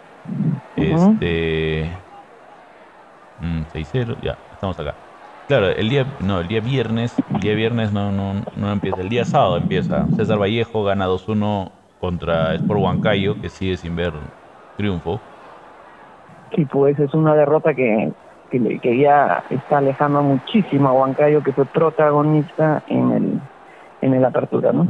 [0.77, 1.91] Este.
[3.41, 4.95] 6-0, mm, ya, estamos acá.
[5.49, 9.09] Claro, el día, no, el día viernes, el día viernes no, no, no empieza, el
[9.09, 10.07] día sábado empieza.
[10.17, 14.13] César Vallejo gana 2-1 contra Sport Huancayo, que sigue sin ver
[14.77, 15.21] triunfo.
[16.55, 18.13] Sí, pues es una derrota que
[18.51, 23.41] que, ya está alejando muchísimo a Huancayo, que fue protagonista en el,
[24.01, 24.87] en el apertura, ¿no?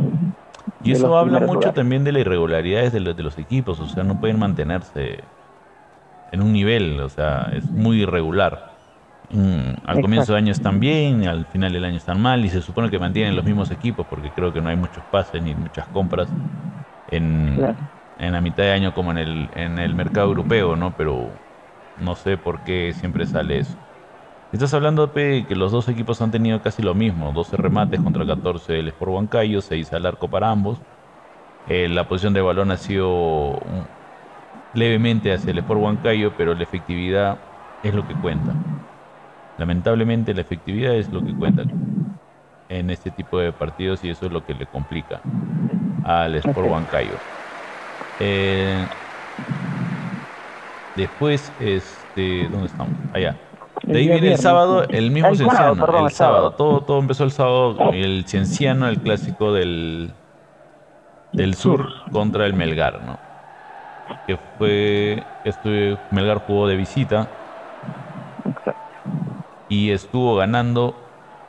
[0.82, 4.02] Y eso habla mucho también de las irregularidades de los, de los equipos, o sea,
[4.02, 5.24] no pueden mantenerse
[6.32, 8.70] en un nivel, o sea, es muy irregular.
[9.30, 12.62] Mm, al comienzo del año están bien, al final del año están mal, y se
[12.62, 15.86] supone que mantienen los mismos equipos, porque creo que no hay muchos pases ni muchas
[15.88, 16.28] compras
[17.08, 17.76] en,
[18.18, 20.92] en la mitad de año como en el, en el mercado europeo, ¿no?
[20.96, 21.32] Pero
[22.00, 23.76] no sé por qué siempre sale eso.
[24.52, 27.32] Estás hablando, de que los dos equipos han tenido casi lo mismo.
[27.32, 30.80] 12 remates contra 14 el Sport Huancayo, 6 al arco para ambos.
[31.66, 33.60] Eh, la posición de balón ha sido
[34.72, 37.38] levemente hacia el Sport Huancayo, pero la efectividad
[37.82, 38.54] es lo que cuenta.
[39.56, 41.64] Lamentablemente la efectividad es lo que cuenta
[42.68, 45.20] en este tipo de partidos y eso es lo que le complica
[46.04, 47.16] al Sport Huancayo.
[48.18, 48.86] Eh,
[51.00, 52.94] Después, este, ¿dónde estamos?
[53.14, 53.34] Allá.
[53.84, 57.90] De ahí viene el sábado, el mismo Cienciano, el sábado, todo, todo empezó el sábado,
[57.94, 60.12] el Cienciano, el clásico del,
[61.32, 63.18] del sur contra el Melgar, ¿no?
[64.26, 67.28] Que fue, este, Melgar jugó de visita
[69.70, 70.94] y estuvo ganando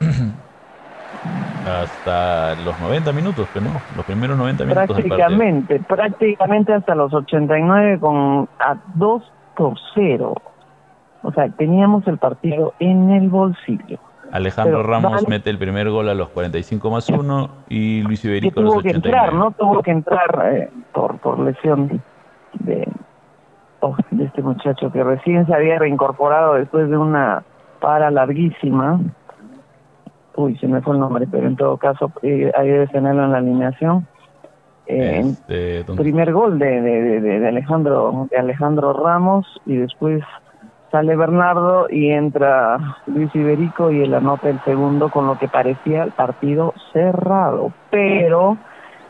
[1.68, 4.86] hasta los 90 minutos, que no, los primeros 90 minutos.
[4.86, 9.22] Prácticamente, prácticamente hasta los 89 con a 2
[9.56, 10.34] por 0.
[11.22, 13.98] O sea, teníamos el partido en el bolsillo.
[14.32, 18.62] Alejandro Ramos mete el primer gol a los 45 más 1 y Luis Iberico a
[18.62, 19.02] los 89.
[19.02, 19.50] Tuvo que entrar, ¿no?
[19.52, 22.00] Tuvo que entrar eh, por, por lesión
[22.54, 22.88] de,
[23.80, 27.42] oh, de este muchacho que recién se había reincorporado después de una
[27.80, 29.00] para larguísima
[30.36, 33.32] uy, se me fue el nombre, pero en todo caso, eh, ahí debe tenerlo en
[33.32, 34.06] la alineación.
[35.00, 40.22] Este, primer gol de, de, de, Alejandro de Alejandro Ramos y después
[40.90, 46.04] sale Bernardo y entra Luis Iberico y él anota el segundo con lo que parecía
[46.04, 47.72] el partido cerrado.
[47.90, 48.58] Pero,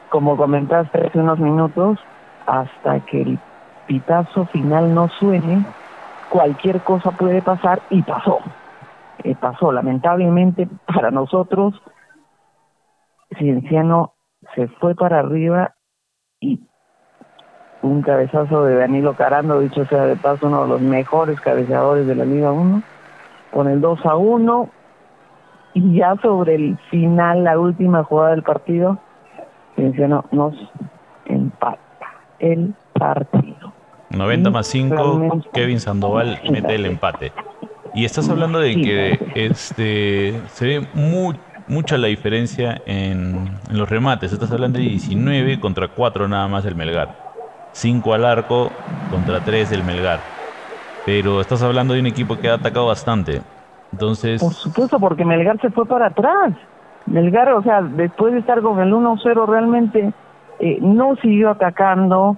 [0.09, 1.99] como comentaste hace unos minutos,
[2.47, 3.38] hasta que el
[3.87, 5.64] pitazo final no suene,
[6.29, 8.38] cualquier cosa puede pasar y pasó.
[9.25, 11.75] Eh, pasó, lamentablemente para nosotros,
[13.38, 14.14] Cienciano
[14.55, 15.75] se fue para arriba
[16.41, 16.61] y
[17.83, 22.15] un cabezazo de Danilo Carando, dicho sea de paso, uno de los mejores cabeceadores de
[22.15, 22.83] la Liga 1,
[23.53, 24.71] con el 2 a 1,
[25.75, 28.99] y ya sobre el final, la última jugada del partido,
[29.75, 30.55] Cienciano nos
[31.25, 31.81] empata
[32.38, 33.73] el partido.
[34.11, 37.33] 90 más 5, Kevin Sandoval mete el empate.
[37.95, 41.37] Y estás hablando de que este se ve muy,
[41.73, 44.33] mucha la diferencia en, en, los remates.
[44.33, 47.09] Estás hablando de 19 contra 4 nada más el Melgar.
[47.73, 48.71] 5 al arco
[49.11, 50.21] contra 3 del Melgar.
[51.07, 53.41] Pero estás hablando de un equipo que ha atacado bastante.
[53.91, 54.41] Entonces...
[54.43, 56.53] Por supuesto, porque Melgar se fue para atrás.
[57.07, 60.13] Melgar, o sea, después de estar con el 1-0 realmente
[60.61, 62.37] eh, no siguió atacando.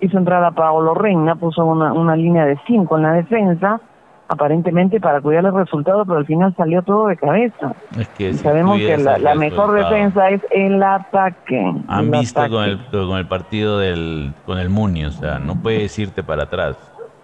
[0.00, 3.80] hizo entrar a Paolo Reina, puso una, una línea de 5 en la defensa
[4.28, 7.74] aparentemente para cuidar el resultado, pero al final salió todo de cabeza.
[7.98, 11.74] Es que sabemos que la, mejor defensa es el ataque.
[11.88, 15.98] Han visto Con, el, con el partido del con el Muni, o sea, no puedes
[15.98, 16.76] irte para atrás.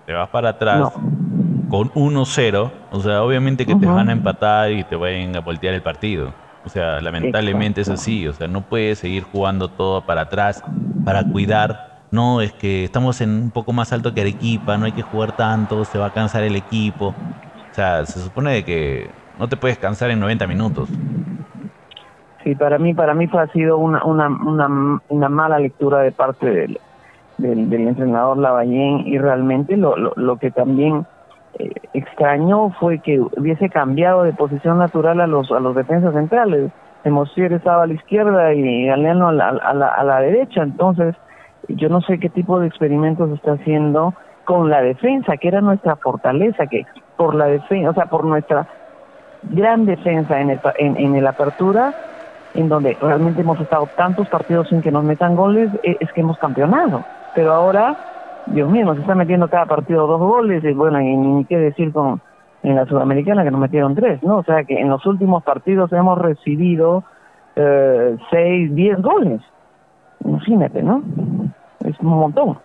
[0.07, 0.93] Te vas para atrás
[1.69, 5.75] con 1-0, o sea, obviamente que te van a empatar y te vayan a voltear
[5.75, 6.33] el partido.
[6.65, 10.63] O sea, lamentablemente es así, o sea, no puedes seguir jugando todo para atrás
[11.05, 14.93] para cuidar no, es que estamos en un poco más alto que Arequipa, no hay
[14.93, 17.09] que jugar tanto, se va a cansar el equipo.
[17.71, 20.89] O sea, se supone que no te puedes cansar en 90 minutos.
[22.43, 26.47] Sí, para mí, para mí ha sido una, una, una, una mala lectura de parte
[26.47, 26.81] del,
[27.39, 31.07] del, entrenador Lavallén y realmente lo, lo, lo que también
[31.59, 36.71] eh, extrañó fue que hubiese cambiado de posición natural a los, a los defensas centrales.
[37.05, 41.15] Mosier estaba a la izquierda y Galeano a la, a la, a la derecha, entonces
[41.77, 45.97] yo no sé qué tipo de experimentos está haciendo con la defensa, que era nuestra
[45.97, 48.67] fortaleza, que por la defensa, o sea, por nuestra
[49.43, 51.95] gran defensa en el, en, el apertura,
[52.55, 56.21] en donde realmente hemos estado tantos partidos sin que nos metan goles, e, es que
[56.21, 57.05] hemos campeonado.
[57.35, 57.97] Pero ahora,
[58.47, 61.93] Dios mío, nos está metiendo cada partido dos goles, y bueno, y ni qué decir
[61.93, 62.21] con
[62.63, 64.39] en la Sudamericana que nos metieron tres, ¿no?
[64.39, 67.05] O sea que en los últimos partidos hemos recibido
[67.57, 69.41] eh, seis, diez goles.
[70.25, 71.03] Imagínate, ¿no?
[72.01, 72.59] Un montón.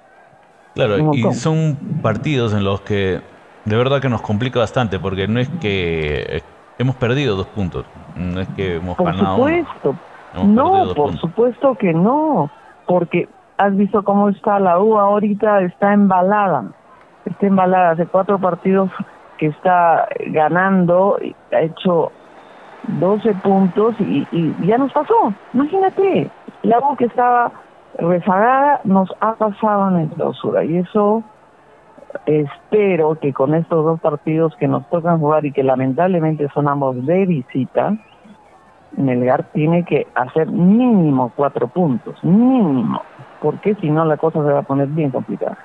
[0.74, 3.22] Claro, y son partidos en los que
[3.66, 6.44] de verdad que nos complica bastante, porque no es que
[6.78, 9.96] hemos perdido dos puntos, no es que hemos por Supuesto.
[10.44, 12.50] No, por supuesto que no,
[12.88, 16.66] porque has visto cómo está la U ahorita, está embalada,
[17.26, 18.92] está embalada, hace cuatro partidos
[19.38, 21.18] que está ganando,
[21.54, 22.12] ha hecho
[23.00, 26.30] 12 puntos y, y ya nos pasó, imagínate,
[26.64, 27.52] la U que estaba
[27.98, 31.24] rezagada nos ha pasado en el clausura y eso
[32.26, 37.06] espero que con estos dos partidos que nos tocan jugar y que lamentablemente son ambos
[37.06, 37.98] de visita,
[38.98, 43.02] Melgar tiene que hacer mínimo cuatro puntos, mínimo,
[43.42, 45.58] porque si no la cosa se va a poner bien complicada.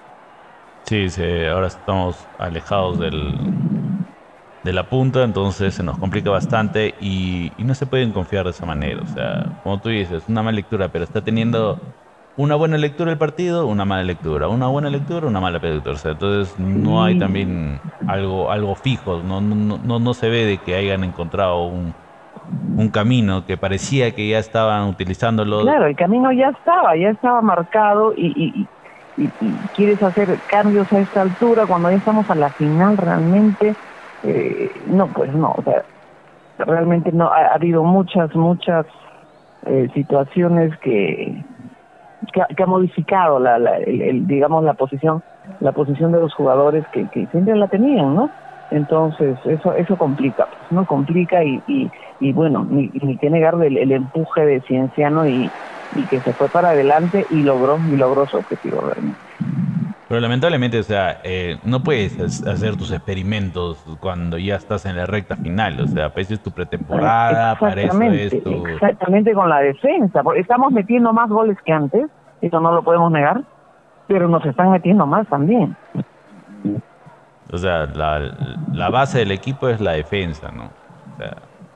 [0.82, 3.38] Sí, sí ahora estamos alejados del,
[4.64, 8.50] de la punta, entonces se nos complica bastante y, y no se pueden confiar de
[8.50, 9.00] esa manera.
[9.02, 11.78] O sea, como tú dices, una mala lectura, pero está teniendo
[12.40, 15.94] una buena lectura del partido, una mala lectura, una buena lectura, una mala lectura.
[16.04, 21.04] entonces no hay también algo, algo fijo, no, no, no, se ve de que hayan
[21.04, 21.94] encontrado un,
[22.76, 25.60] un camino que parecía que ya estaban utilizándolo.
[25.60, 28.66] Claro, el camino ya estaba, ya estaba marcado y,
[29.16, 33.76] y, quieres hacer cambios a esta altura cuando ya estamos a la final realmente,
[34.22, 35.84] eh, no, pues no, o sea,
[36.56, 38.86] realmente no, ha, habido muchas, muchas
[39.66, 41.44] eh, situaciones que
[42.32, 45.22] que, ha modificado la, la el, digamos la posición
[45.60, 48.30] la posición de los jugadores que, que siempre la tenían no
[48.70, 53.54] entonces eso eso complica pues, no complica y, y, y bueno ni, ni que negar
[53.62, 55.50] el, el, empuje de Cienciano y,
[55.96, 59.18] y que se fue para adelante y logró y logró su objetivo realmente
[60.10, 65.06] pero lamentablemente, o sea, eh, no puedes hacer tus experimentos cuando ya estás en la
[65.06, 65.78] recta final.
[65.78, 68.66] O sea, pues es tu pretemporada, para eso es tu...
[68.66, 70.24] Exactamente con la defensa.
[70.24, 72.08] Porque estamos metiendo más goles que antes,
[72.40, 73.42] eso no lo podemos negar,
[74.06, 75.76] pero nos están metiendo más también.
[77.52, 78.20] O sea, la,
[78.72, 80.70] la base del equipo es la defensa, ¿no?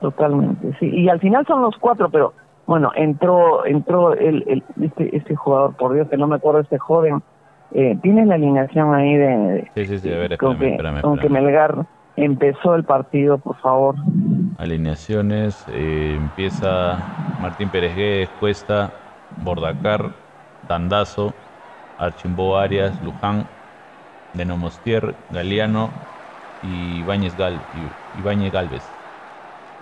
[0.01, 0.89] Totalmente, sí.
[0.89, 2.33] Y al final son los cuatro, pero
[2.67, 6.79] bueno, entró entró el, el este, este jugador, por Dios que no me acuerdo, este
[6.79, 7.23] joven,
[7.73, 9.71] eh, ¿tienes la alineación ahí de...
[9.75, 11.87] Sí, sí, sí, a ver, con, espérame, que, con que Melgar
[12.17, 13.97] empezó el partido, por favor.
[14.59, 16.99] Alineaciones, eh, empieza
[17.41, 18.93] Martín Pérez Guedes, Cuesta,
[19.43, 20.11] Bordacar,
[20.67, 21.35] Tandazo,
[21.99, 23.45] Archimbó Arias, Luján,
[24.35, 25.91] Denomostier, Galeano
[26.63, 27.61] y Ibáñez, Gal,
[28.53, 28.83] Galvez.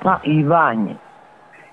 [0.04, 0.98] Ah, Ibáñez.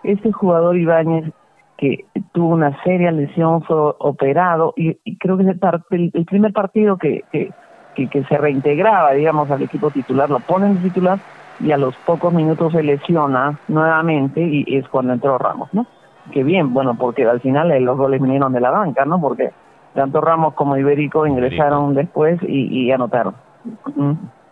[0.04, 1.34] Este jugador Ibáñez
[1.80, 7.54] que tuvo una seria lesión, fue operado y, creo que el, primer partido que, que,
[7.96, 11.22] que, se reintegraba, digamos, al equipo titular, lo ponen de titular
[11.58, 15.88] y a los pocos minutos se lesiona nuevamente y es cuando entró Ramos, ¿no?
[16.32, 19.20] Que bien, bueno, porque al final los goles vinieron de la banca, ¿no?
[19.20, 19.52] Porque
[19.94, 23.34] tanto Ramos como Ibérico ingresaron después y, y anotaron.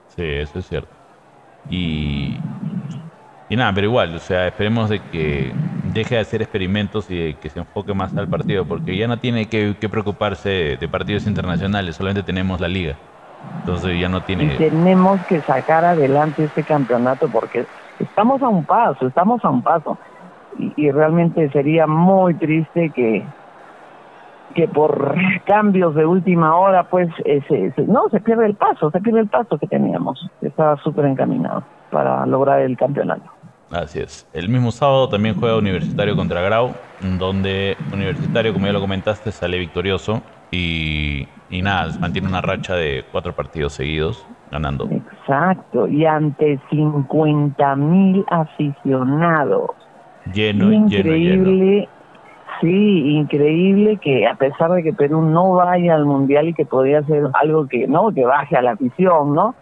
[0.07, 0.89] Sí, eso es cierto.
[1.69, 2.37] Y,
[3.49, 5.53] y nada, pero igual, o sea, esperemos de que
[5.93, 9.47] deje de hacer experimentos y que se enfoque más al partido, porque ya no tiene
[9.47, 12.95] que, preocuparse de partidos internacionales, solamente tenemos la liga.
[13.59, 14.45] Entonces ya no tiene...
[14.45, 17.65] Y tenemos que sacar adelante este campeonato porque
[17.99, 19.97] estamos a un paso, estamos a un paso.
[20.59, 23.23] Y, realmente sería muy triste que,
[24.55, 29.21] que por cambios de última hora, pues, ese, no, se pierde el paso, se pierde
[29.21, 30.29] el paso que teníamos.
[30.41, 33.31] Estaba súper encaminado para lograr el campeonato.
[33.71, 34.27] Así es.
[34.33, 36.71] El mismo sábado también juega Universitario contra Grau,
[37.19, 43.03] donde Universitario, como ya lo comentaste, sale victorioso y, y nada, mantiene una racha de
[43.11, 44.87] cuatro partidos seguidos ganando.
[44.89, 49.71] Exacto, y ante 50 mil aficionados.
[50.33, 51.87] Lleno, increíble, lleno,
[52.61, 57.03] Sí, increíble que a pesar de que Perú no vaya al mundial y que podría
[57.03, 59.53] ser algo que no, que baje a la afición, ¿no?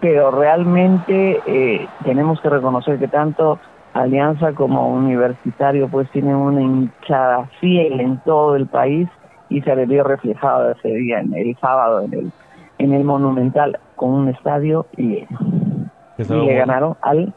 [0.00, 3.58] pero realmente eh, tenemos que reconocer que tanto
[3.94, 9.08] Alianza como Universitario pues tienen una hinchada fiel en todo el país
[9.48, 12.32] y se le vio reflejado ese día, en el sábado, en el,
[12.78, 15.38] en el Monumental, con un estadio lleno.
[16.18, 17.32] Y le ganaron al,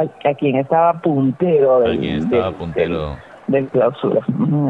[0.00, 3.16] a quien estaba puntero del, quien estaba puntero
[3.46, 4.20] del clausura,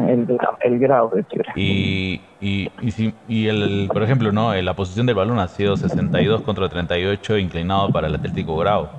[0.09, 5.15] el, el grado de Y, y, y, y el, por ejemplo, no la posición del
[5.15, 8.89] balón ha sido 62 contra 38 inclinado para el Atlético Grau.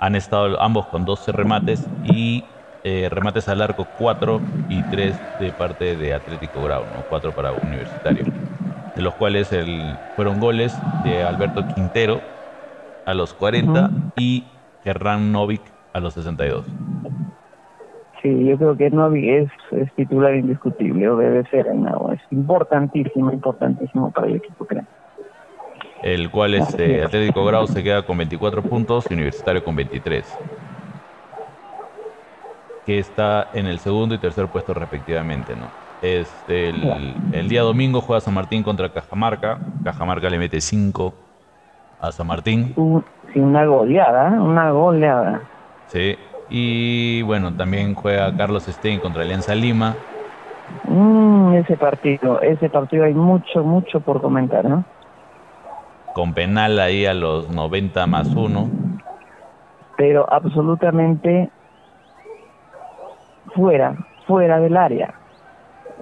[0.00, 2.44] Han estado ambos con 12 remates y
[2.82, 7.04] eh, remates al arco 4 y 3 de parte de Atlético Grau, ¿no?
[7.08, 8.24] 4 para Universitario.
[8.96, 12.20] De los cuales el, fueron goles de Alberto Quintero
[13.04, 14.44] a los 40 y
[14.84, 15.62] Gerrán Novik
[15.92, 16.66] a los 62.
[18.22, 21.86] Sí, yo creo que Novi es, es titular indiscutible o debe ser en.
[21.86, 24.84] Es importantísimo, importantísimo para el equipo, creo.
[26.02, 30.38] El cual este Atlético Grau se queda con 24 puntos y Universitario con 23.
[32.84, 35.66] Que está en el segundo y tercer puesto respectivamente, ¿no?
[36.02, 39.58] Este, el, el día domingo juega San Martín contra Cajamarca.
[39.84, 41.14] Cajamarca le mete 5
[42.00, 42.74] a San Martín.
[43.32, 45.42] Sí, una goleada, una goleada.
[45.86, 46.16] Sí,
[46.48, 49.96] y bueno, también juega Carlos Stein contra Alianza Lima.
[50.84, 54.84] Mm, ese partido, ese partido hay mucho, mucho por comentar, ¿no?
[56.14, 58.68] Con penal ahí a los 90 más 1.
[59.96, 61.50] Pero absolutamente
[63.54, 65.14] fuera, fuera del área.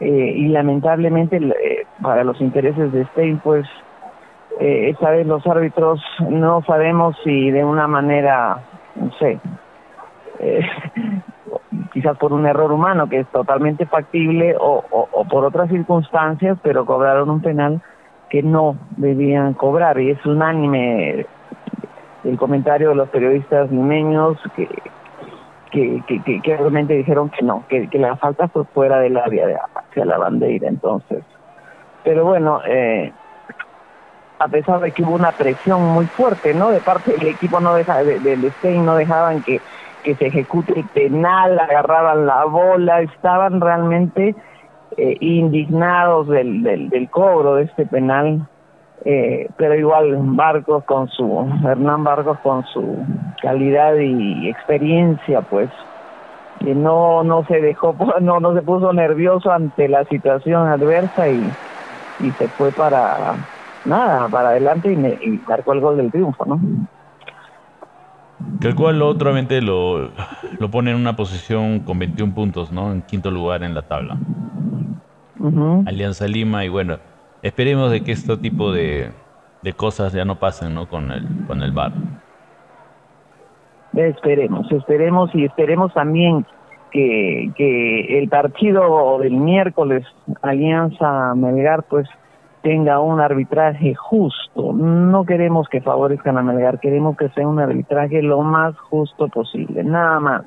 [0.01, 3.67] Eh, y lamentablemente eh, para los intereses de Stein, pues
[4.61, 8.59] eh, esta vez los árbitros no sabemos si de una manera,
[8.97, 9.39] no sé,
[10.41, 10.61] eh,
[11.93, 14.85] quizás por un error humano que es totalmente factible o,
[15.31, 17.81] por otras circunstancias, pero cobraron un penal
[18.31, 21.27] que no debían cobrar y es unánime
[22.25, 24.69] el comentario de los periodistas limeños que
[25.71, 30.05] que, realmente dijeron que no, que, que la falta fue fuera del área de hacia
[30.05, 31.23] la bandera entonces.
[32.05, 33.13] Pero bueno, eh,
[34.39, 36.71] a pesar de que hubo una presión muy fuerte, ¿no?
[36.71, 39.63] De parte del equipo no deja, del Stein no dejaban que
[40.03, 44.35] que se ejecute el penal, agarraban la bola, estaban realmente
[44.97, 48.47] eh, indignados del, del, cobro de este penal,
[49.05, 53.05] eh, pero igual Barcos con su, Hernán Barcos con su
[53.43, 55.71] calidad y experiencia, pues,
[56.61, 61.57] no, no se dejó, no, no se puso nervioso ante la situación adversa y,
[62.21, 63.37] y se fue para,
[63.89, 66.61] nada, para adelante y, y marcó el gol del triunfo, ¿no?
[68.61, 70.11] Que el cual obviamente lo,
[70.59, 72.93] lo pone en una posición con 21 puntos, ¿no?
[72.93, 74.17] En quinto lugar en la tabla.
[75.87, 76.99] Alianza Lima y bueno,
[77.43, 79.11] esperemos de que este tipo de,
[79.63, 80.89] de cosas ya no pasen, ¿no?
[80.89, 81.93] Con el, con el bar.
[83.95, 86.45] Esperemos, esperemos y esperemos también
[86.91, 90.05] que, que el partido del miércoles
[90.43, 92.09] Alianza Melgar pues
[92.63, 94.73] tenga un arbitraje justo.
[94.73, 99.85] No queremos que favorezcan a Melgar, queremos que sea un arbitraje lo más justo posible,
[99.85, 100.43] nada más.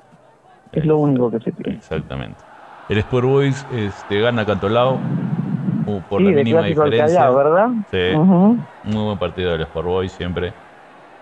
[0.71, 1.75] Es lo único que se pide.
[1.75, 2.37] Exactamente.
[2.89, 4.99] El Sport Boys este, gana Cantolao
[6.09, 7.29] por la mínima diferencia.
[7.29, 7.69] ¿verdad?
[7.89, 8.15] Sí.
[8.15, 10.53] Muy buen partido del Sport Boys siempre.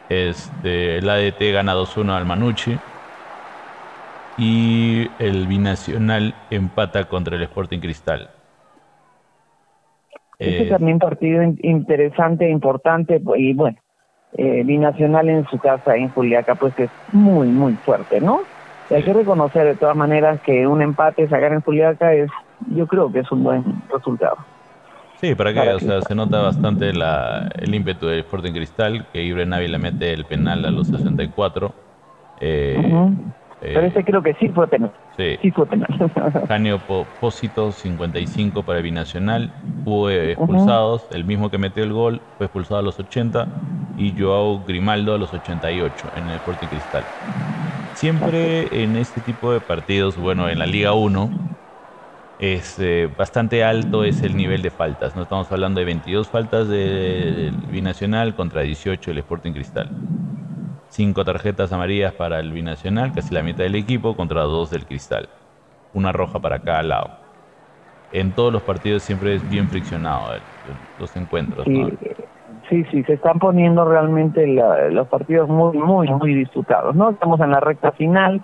[0.10, 2.78] Este, el ADT gana 2-1 al Manucci.
[4.38, 8.30] Y el Binacional empata contra el Sporting Cristal.
[10.40, 13.78] Este eh, también partido interesante, importante, y bueno,
[14.38, 18.42] eh, Binacional en su casa en Juliaca, pues es muy, muy fuerte, ¿no?
[18.90, 22.32] hay que reconocer de todas maneras que un empate, sacar en Juliaca, es,
[22.74, 23.64] yo creo que es un buen
[23.94, 24.38] resultado.
[25.18, 29.22] Sí, para que, o sea, se nota bastante la, el ímpetu del Sporting Cristal, que
[29.22, 31.74] Ibre Navi le mete el penal a los 64.
[32.40, 33.14] Eh,
[33.60, 34.93] Pero ese creo que sí fue penal.
[35.18, 35.89] Sí, sí fue penal.
[36.47, 36.80] Janio
[37.20, 39.53] Pósito, 55 para el Binacional.
[39.86, 43.47] Hubo expulsados, el mismo que metió el gol fue expulsado a los 80
[43.97, 47.05] y Joao Grimaldo a los 88 en el Sporting Cristal.
[47.93, 51.30] Siempre en este tipo de partidos, bueno, en la Liga 1,
[52.39, 55.16] es eh, bastante alto es el nivel de faltas.
[55.16, 59.91] No estamos hablando de 22 faltas del Binacional contra 18 del Sporting Cristal.
[60.90, 65.30] Cinco tarjetas amarillas para el Binacional, casi la mitad del equipo, contra dos del Cristal.
[65.94, 67.12] Una roja para cada lado.
[68.12, 70.40] En todos los partidos siempre es bien friccionado eh,
[71.00, 71.66] los encuentros.
[72.70, 74.46] Sí, sí, se están poniendo realmente
[74.92, 77.12] los partidos muy, muy, muy disputados, ¿no?
[77.12, 78.42] Estamos en la recta final,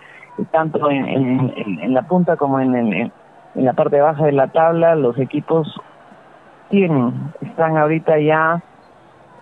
[0.52, 3.12] tanto en, la punta como en, en,
[3.56, 5.68] la parte baja de la tabla, los equipos
[6.70, 8.62] tienen, están ahorita ya,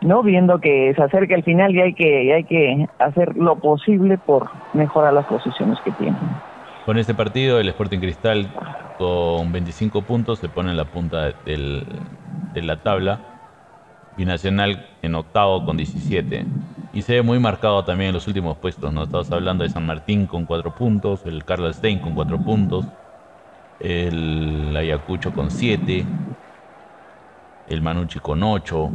[0.04, 0.24] ¿no?
[0.24, 4.50] Viendo que se acerca el final y hay que, hay que hacer lo posible por
[4.74, 6.20] mejorar las posiciones que tienen.
[6.86, 8.48] Con este partido, el Sporting Cristal
[8.98, 11.86] con 25 puntos se pone en la punta del,
[12.54, 13.20] de la tabla
[14.16, 16.46] Binacional en octavo con 17.
[16.94, 19.04] Y se ve muy marcado también en los últimos puestos, ¿no?
[19.04, 22.86] Estamos hablando de San Martín con 4 puntos, el Carlos Stein con 4 puntos,
[23.80, 26.06] el Ayacucho con 7,
[27.70, 28.92] el Manucci con 8,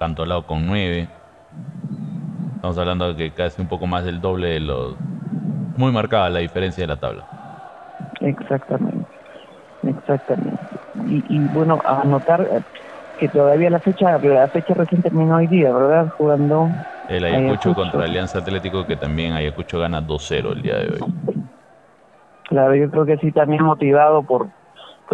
[0.00, 1.08] Cantolao con 9.
[2.54, 4.96] Estamos hablando de que casi un poco más del doble de los...
[5.76, 7.26] Muy marcada la diferencia de la tabla.
[8.22, 9.06] Exactamente,
[9.82, 10.58] exactamente.
[11.06, 12.48] Y, y bueno, a anotar
[13.18, 16.08] que todavía la fecha, la fecha recién terminó hoy día, ¿verdad?
[16.16, 16.70] Jugando.
[17.06, 21.12] El Ayacucho, contra Alianza Atlético, que también Ayacucho gana 2-0 el día de hoy.
[22.44, 24.48] Claro, yo creo que sí, también motivado por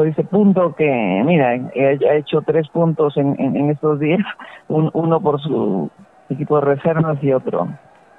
[0.05, 4.21] ese punto que, mira, ha hecho tres puntos en, en, estos días,
[4.69, 5.91] uno por su
[6.29, 7.69] equipo de reservas y otro.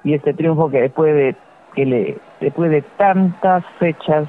[0.04, 1.36] Y este triunfo que después de,
[1.74, 4.28] que le, después de tantas fechas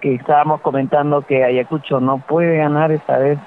[0.00, 3.38] que estábamos comentando que Ayacucho no puede ganar esta vez,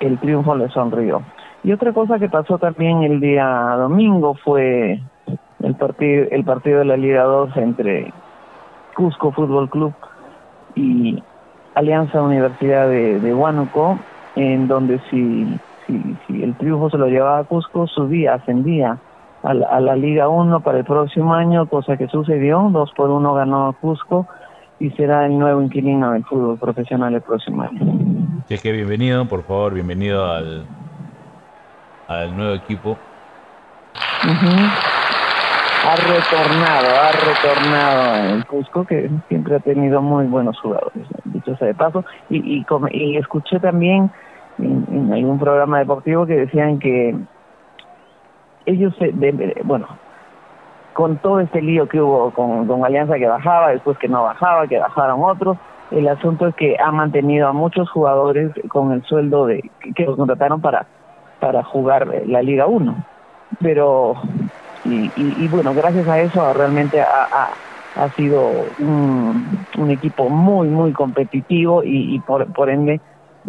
[0.00, 1.22] el triunfo le sonrió.
[1.64, 3.46] Y otra cosa que pasó también el día
[3.76, 5.00] domingo fue
[5.62, 8.12] el partido, el partido de la Liga 2 entre
[8.94, 9.92] Cusco Fútbol Club
[10.74, 11.22] y
[11.78, 14.00] Alianza Universidad de, de Huánuco,
[14.34, 15.46] en donde si,
[15.86, 18.98] si, si, el triunfo se lo llevaba a Cusco, subía, ascendía
[19.44, 23.10] a la, a la Liga 1 para el próximo año, cosa que sucedió, dos por
[23.10, 24.26] uno ganó Cusco
[24.80, 28.42] y será el nuevo inquilino del fútbol profesional el próximo año.
[28.48, 30.66] es que bienvenido, por favor, bienvenido al,
[32.08, 32.98] al nuevo equipo.
[35.88, 41.68] Ha retornado, ha retornado el Cusco, que siempre ha tenido muy buenos jugadores, dicho sea
[41.68, 42.04] de paso.
[42.28, 42.62] Y,
[42.92, 44.10] y, escuché también
[44.58, 47.16] en, algún programa deportivo que decían que
[48.66, 49.12] ellos, se,
[49.64, 49.86] bueno,
[50.92, 54.78] con todo este lío que hubo con, Alianza que bajaba, después que no bajaba, que
[54.78, 55.56] bajaron otros,
[55.90, 60.16] el asunto es que ha mantenido a muchos jugadores con el sueldo de que los
[60.16, 60.86] contrataron para
[61.40, 63.04] para jugar la Liga 1.
[63.60, 64.14] Pero,
[64.88, 67.58] y, y, bueno, gracias a eso realmente ha,
[67.94, 73.00] ha, sido un, un, equipo muy, muy competitivo y, y por, por ende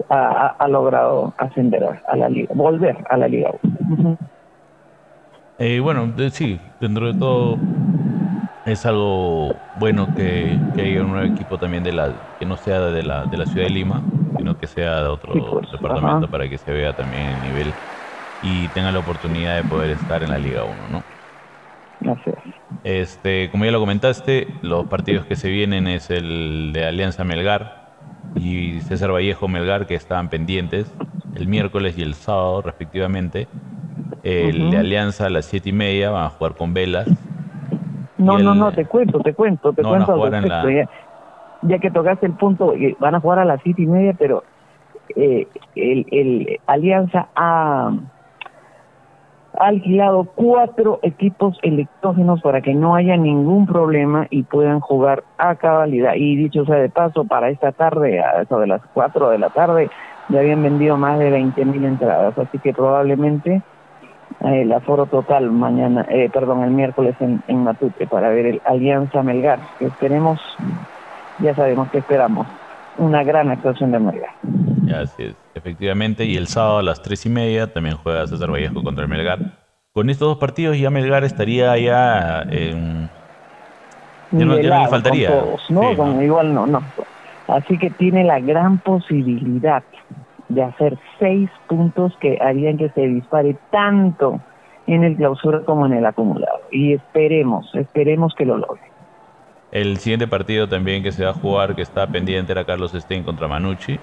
[0.09, 4.17] ha, ha, logrado ascender a la Liga, volver a la Liga 1.
[5.59, 7.57] Eh, bueno, sí, dentro de todo
[8.65, 13.03] es algo bueno que, haya un nuevo equipo también de la que no sea de
[13.03, 14.01] la, de la ciudad de Lima,
[14.37, 17.73] sino que sea de otro pues, departamento para que se vea también el nivel
[18.41, 21.03] y tenga la oportunidad de poder estar en la Liga 1, ¿no?
[21.99, 22.35] Gracias.
[22.83, 27.89] Este, como ya lo comentaste, los partidos que se vienen es el de Alianza Melgar
[28.35, 30.93] y César Vallejo Melgar que estaban pendientes
[31.35, 33.47] el miércoles y el sábado respectivamente
[34.23, 37.07] el de Alianza a las siete y media van a jugar con Velas.
[38.17, 40.17] No, no, no, te cuento, te cuento, te cuento
[41.61, 44.43] ya, que tocaste el punto, eh, van a jugar a las siete y media, pero
[45.15, 45.45] eh,
[45.75, 47.91] el, el Alianza ha
[49.67, 56.13] alquilado cuatro equipos electrógenos para que no haya ningún problema y puedan jugar a cabalidad.
[56.15, 59.49] Y dicho sea de paso, para esta tarde, a eso de las cuatro de la
[59.49, 59.89] tarde,
[60.29, 63.61] ya habían vendido más de 20 mil entradas, así que probablemente
[64.41, 68.61] eh, el aforo total mañana, eh, perdón, el miércoles en, en Matute para ver el
[68.65, 70.39] Alianza Melgar, esperemos,
[71.39, 72.47] ya sabemos que esperamos,
[72.97, 74.33] una gran actuación de Melgar.
[74.95, 78.81] Así es, efectivamente, y el sábado a las tres y media también juega César Vallejo
[78.83, 79.39] contra el Melgar.
[79.93, 83.09] Con estos dos partidos ya Melgar estaría ya en...
[84.31, 85.43] Ya no, le faltaría.
[85.69, 86.21] ¿no?
[86.21, 86.83] Igual no, no.
[87.47, 89.83] Así que tiene la gran posibilidad
[90.49, 94.39] de hacer seis puntos que harían que se dispare tanto
[94.87, 96.61] en el clausura como en el acumulado.
[96.71, 98.81] Y esperemos, esperemos que lo logre.
[99.71, 103.23] El siguiente partido también que se va a jugar, que está pendiente, era Carlos Stein
[103.23, 103.99] contra Manucci,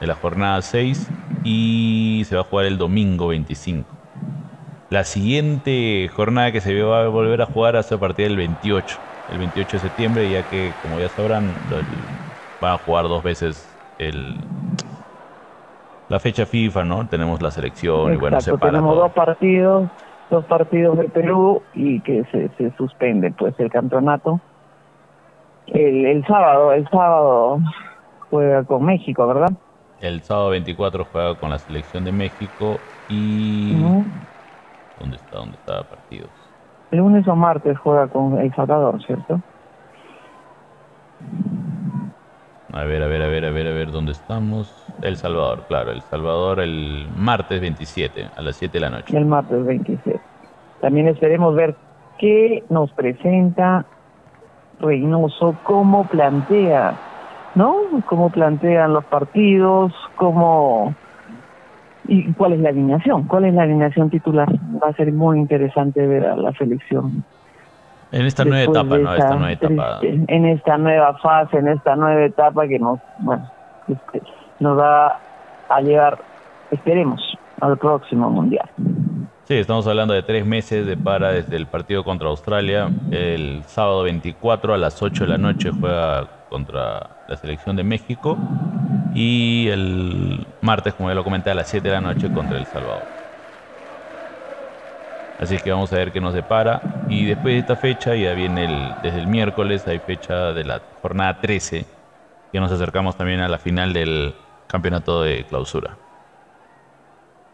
[0.00, 3.98] de la jornada 6, y se va a jugar el domingo 25.
[4.88, 8.98] La siguiente jornada que se va a volver a jugar hasta a partir del 28,
[9.28, 11.66] el 28 de septiembre, ya que, como ya sabrán,
[12.60, 14.48] van a jugar dos veces el,
[16.08, 17.08] la fecha FIFA, ¿no?
[17.08, 19.90] Tenemos la selección y bueno, se tenemos dos partidos,
[20.30, 24.40] dos partidos de Perú y que se, se suspende pues el campeonato.
[25.66, 27.58] El, el sábado, el sábado
[28.30, 29.48] juega con México, ¿verdad?
[30.00, 33.74] El sábado 24 juega con la selección de México y...
[34.98, 35.38] ¿Dónde está?
[35.38, 36.30] ¿Dónde está partidos?
[36.90, 39.40] El lunes o martes juega con El Salvador, ¿cierto?
[42.72, 44.84] A ver, a ver, a ver, a ver, a ver, ¿dónde estamos?
[45.02, 49.16] El Salvador, claro, El Salvador el martes 27 a las 7 de la noche.
[49.16, 50.20] El martes 27.
[50.82, 51.74] También esperemos ver
[52.18, 53.86] qué nos presenta
[54.78, 56.94] Reynoso, cómo plantea,
[57.56, 57.74] ¿no?
[58.06, 60.94] Cómo plantean los partidos, cómo...
[62.08, 63.24] ¿Y cuál es la alineación?
[63.24, 64.48] ¿Cuál es la alineación titular?
[64.80, 67.24] Va a ser muy interesante ver a la selección
[68.12, 69.14] en esta nueva etapa, ¿no?
[69.14, 69.98] Esta nueva etapa.
[70.02, 73.50] En esta nueva fase, en esta nueva etapa que nos, bueno,
[73.88, 74.22] este,
[74.60, 75.18] nos va
[75.68, 76.18] a llevar,
[76.70, 77.20] esperemos,
[77.60, 78.68] al próximo mundial.
[79.44, 82.88] Sí, estamos hablando de tres meses de para desde el partido contra Australia.
[83.10, 88.36] El sábado 24 a las 8 de la noche juega contra la selección de México.
[89.14, 92.66] Y el martes, como ya lo comenté, a las 7 de la noche contra El
[92.66, 93.04] Salvador.
[95.40, 96.80] Así que vamos a ver qué nos depara.
[97.08, 100.80] Y después de esta fecha, ya viene el, desde el miércoles, hay fecha de la
[101.02, 101.84] jornada 13,
[102.52, 104.34] que nos acercamos también a la final del
[104.66, 105.96] campeonato de clausura.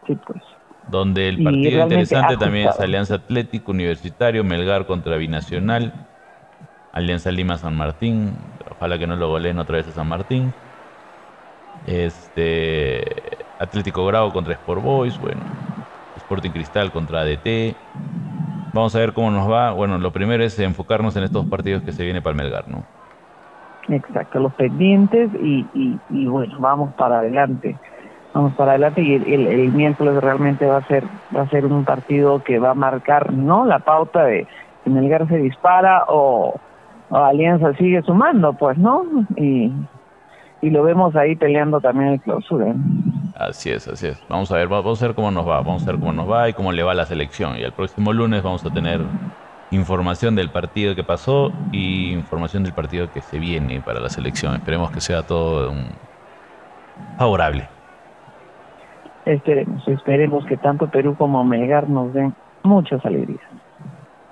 [0.07, 0.41] Sí, pues.
[0.89, 5.93] Donde el partido interesante también es Alianza Atlético Universitario, Melgar contra Binacional,
[6.93, 8.35] Alianza Lima San Martín,
[8.69, 10.53] ojalá que no lo goleen otra vez a San Martín.
[11.87, 13.03] Este
[13.59, 15.41] Atlético Grau contra Sport Boys, bueno,
[16.17, 17.75] Sporting Cristal contra ADT.
[18.73, 19.71] Vamos a ver cómo nos va.
[19.71, 22.83] Bueno, lo primero es enfocarnos en estos partidos que se viene para el Melgar, ¿no?
[23.89, 27.75] Exacto, los pendientes y, bueno, vamos para adelante.
[28.33, 31.03] Vamos para adelante y el, el, miércoles realmente va a ser
[31.35, 34.47] va a ser un partido que va a marcar no la pauta de
[34.83, 36.59] si Melgar se dispara o,
[37.15, 39.05] Alianza sigue sumando, pues, ¿no?
[39.37, 39.71] Y,
[40.61, 42.73] y lo vemos ahí peleando también el clausura.
[43.35, 44.23] Así es, así es.
[44.29, 46.49] Vamos a ver, vamos a ver cómo nos va, vamos a ver cómo nos va
[46.49, 47.57] y cómo le va la selección.
[47.57, 49.01] Y el próximo lunes vamos a tener
[49.71, 54.55] información del partido que pasó y información del partido que se viene para la selección.
[54.55, 55.73] Esperemos que sea todo
[57.17, 57.67] favorable.
[59.25, 63.41] Esperemos, esperemos que tanto Perú como Melgar nos den muchas alegrías.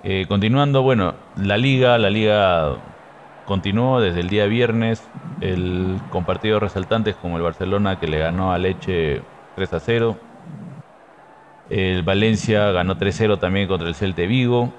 [0.04, 2.76] Eh, continuando, bueno, la liga, la liga
[3.46, 5.08] continuó desde el día viernes
[5.40, 9.22] el, con partidos resaltantes como el Barcelona que le ganó a Leche
[9.54, 10.16] 3 a 0.
[11.70, 14.72] El Valencia ganó 3-0 también contra el Celte Vigo.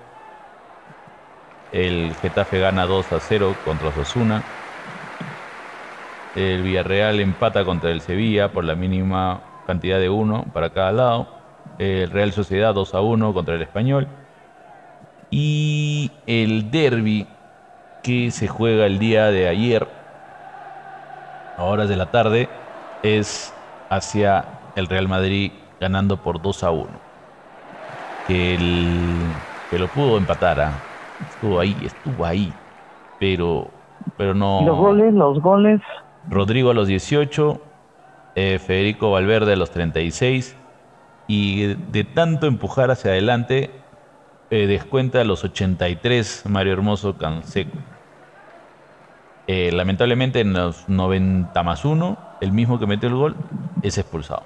[1.72, 4.44] El Getafe gana 2 a 0 contra Osasuna.
[6.36, 11.28] El Villarreal empata contra el Sevilla por la mínima cantidad de 1 para cada lado.
[11.80, 14.08] El Real Sociedad 2 a 1 contra el Español.
[15.36, 17.26] Y el Derby
[18.04, 19.88] que se juega el día de ayer,
[21.58, 22.48] a horas de la tarde,
[23.02, 23.52] es
[23.90, 26.88] hacia el Real Madrid ganando por 2 a 1.
[28.28, 28.58] Que,
[29.72, 30.74] que lo pudo empatar, ¿ah?
[31.28, 32.54] estuvo ahí, estuvo ahí,
[33.20, 33.72] pero,
[34.16, 34.62] pero no.
[34.64, 35.82] Los goles, los goles.
[36.30, 37.60] Rodrigo a los 18,
[38.36, 40.56] eh, Federico Valverde a los 36,
[41.28, 43.83] y de tanto empujar hacia adelante,
[44.54, 47.76] eh, descuenta a los 83 Mario Hermoso Canseco.
[49.48, 53.36] Eh, lamentablemente en los 90 más 1, el mismo que metió el gol
[53.82, 54.44] es expulsado.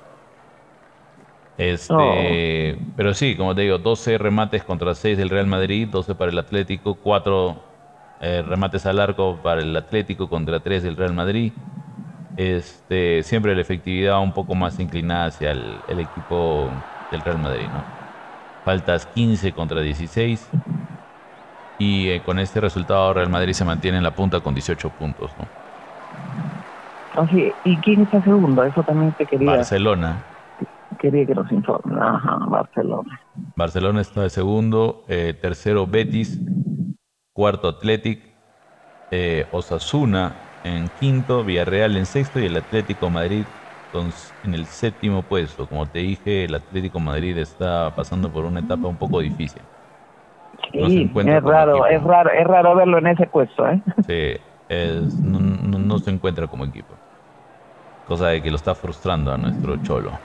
[1.58, 6.32] Este, Pero sí, como te digo, 12 remates contra 6 del Real Madrid, 12 para
[6.32, 7.62] el Atlético, 4
[8.22, 11.52] eh, remates al arco para el Atlético contra 3 del Real Madrid.
[12.38, 16.70] Este, siempre la efectividad un poco más inclinada hacia el, equipo
[17.12, 17.66] del Real Madrid.
[17.74, 17.97] ¿no?
[18.68, 20.50] Faltas 15 contra 16.
[21.80, 25.32] Y eh, con este resultado Real Madrid se mantiene en la punta con 18 puntos.
[27.16, 27.30] ¿no?
[27.64, 28.66] ¿Y quién está segundo?
[28.66, 29.52] Eso también te quería...
[29.52, 30.18] Barcelona
[31.00, 31.96] quería que nos informe.
[31.98, 33.22] Ajá, Barcelona.
[33.56, 36.38] Barcelona está de segundo, eh, tercero Betis,
[37.32, 38.20] cuarto Athletic,
[39.12, 40.34] eh, Osasuna
[40.66, 43.46] en quinto, Villarreal en sexto y el Atlético Madrid
[44.44, 45.68] en el séptimo puesto.
[45.68, 49.64] Como te dije, el Atlético Madrid está pasando por una etapa un poco difícil.
[50.74, 53.82] Sí, es raro, es raro, es raro verlo en ese puesto, ¿eh?
[54.08, 54.36] Sí,
[54.70, 57.00] no se encuentra como equipo.
[58.04, 60.20] Cosa de que lo está frustrando a nuestro Cholo.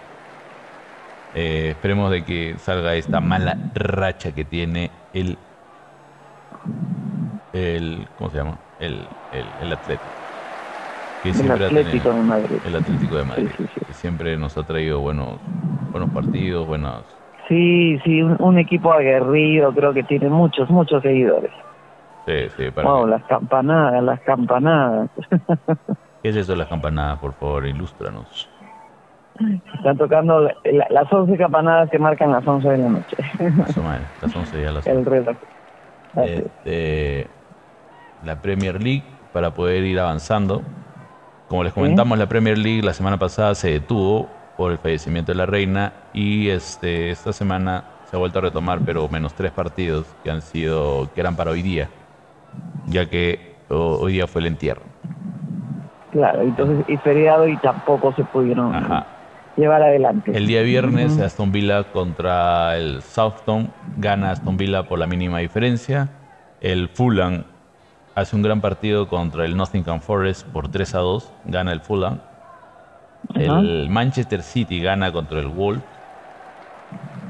[1.34, 5.38] Eh, esperemos de que salga esta mala racha que tiene el,
[7.52, 8.60] el ¿cómo se llama?
[8.78, 10.21] El, el, el Atlético.
[11.22, 12.56] Que el Atlético de Madrid.
[12.66, 13.48] El Atlético de Madrid.
[13.86, 15.38] Que siempre nos ha traído buenos,
[15.92, 17.02] buenos partidos, buenas...
[17.48, 21.50] Sí, sí, un, equipo aguerrido, creo que tiene muchos, muchos seguidores.
[22.26, 25.10] Sí, sí, para las campanadas, las campanadas.
[26.22, 27.18] ¿Qué es eso de las campanadas?
[27.18, 28.48] Por favor, ilústranos.
[29.74, 30.48] Están tocando
[30.90, 33.16] las 11 campanadas que marcan las 11 de la noche.
[33.56, 35.36] Más o menos, las 11 ya las El reloj.
[36.16, 37.26] Este,
[38.24, 40.62] la Premier League para poder ir avanzando.
[41.52, 44.26] Como les comentamos, la Premier League la semana pasada se detuvo
[44.56, 48.78] por el fallecimiento de la reina y este esta semana se ha vuelto a retomar,
[48.86, 51.90] pero menos tres partidos que han sido que eran para hoy día,
[52.86, 54.80] ya que hoy día fue el entierro.
[56.12, 59.06] Claro, entonces y feriado y tampoco se pudieron Ajá
[59.58, 60.32] llevar adelante.
[60.34, 66.08] El día viernes Aston Villa contra el Southampton gana Aston Villa por la mínima diferencia.
[66.62, 67.44] El Fulham
[68.14, 72.18] hace un gran partido contra el Nottingham Forest por 3 a 2, gana el Fulham.
[73.34, 75.82] El Manchester City gana contra el Wolves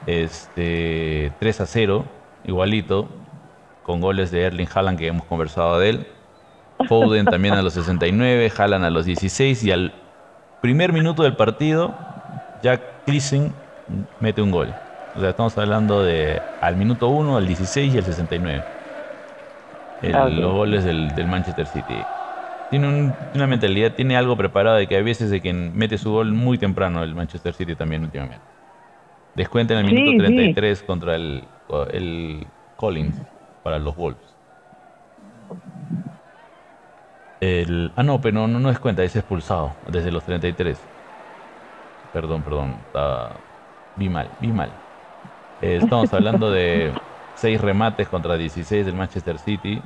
[0.06, 2.04] este 3 a 0,
[2.44, 3.08] igualito,
[3.82, 6.06] con goles de Erling Haaland que hemos conversado de él.
[6.88, 9.92] Foden también a los 69, Haaland a los 16 y al
[10.60, 11.94] primer minuto del partido
[12.62, 13.52] Jack Cleason
[14.20, 14.74] mete un gol.
[15.14, 18.64] O sea, estamos hablando de al minuto 1, al 16 y al 69.
[20.14, 21.94] Ah, los goles del, Manchester City.
[22.70, 26.32] Tiene una mentalidad, tiene algo preparado de que hay veces de que mete su gol
[26.32, 28.44] muy temprano el Manchester City también últimamente.
[29.34, 31.44] Descuenta en el minuto 33 contra el,
[31.92, 32.46] el
[32.76, 33.16] Collins
[33.62, 34.36] para los Wolves.
[37.40, 40.80] El, ah, no, pero no, no, no descuenta, es expulsado desde los 33.
[42.12, 42.76] Perdón, perdón.
[43.96, 44.70] vi mal, vi mal.
[45.60, 46.92] Eh, estamos hablando de
[47.36, 49.80] 6 remates contra 16 del Manchester City,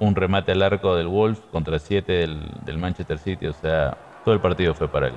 [0.00, 4.40] un remate al arco del Wolves contra 7 del, Manchester City, o sea, todo el
[4.40, 5.14] partido fue para el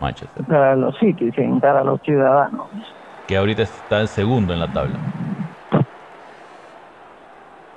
[0.00, 0.44] Manchester.
[0.44, 2.68] Para los City, sí, para los ciudadanos.
[3.26, 4.96] Que ahorita está el segundo en la tabla.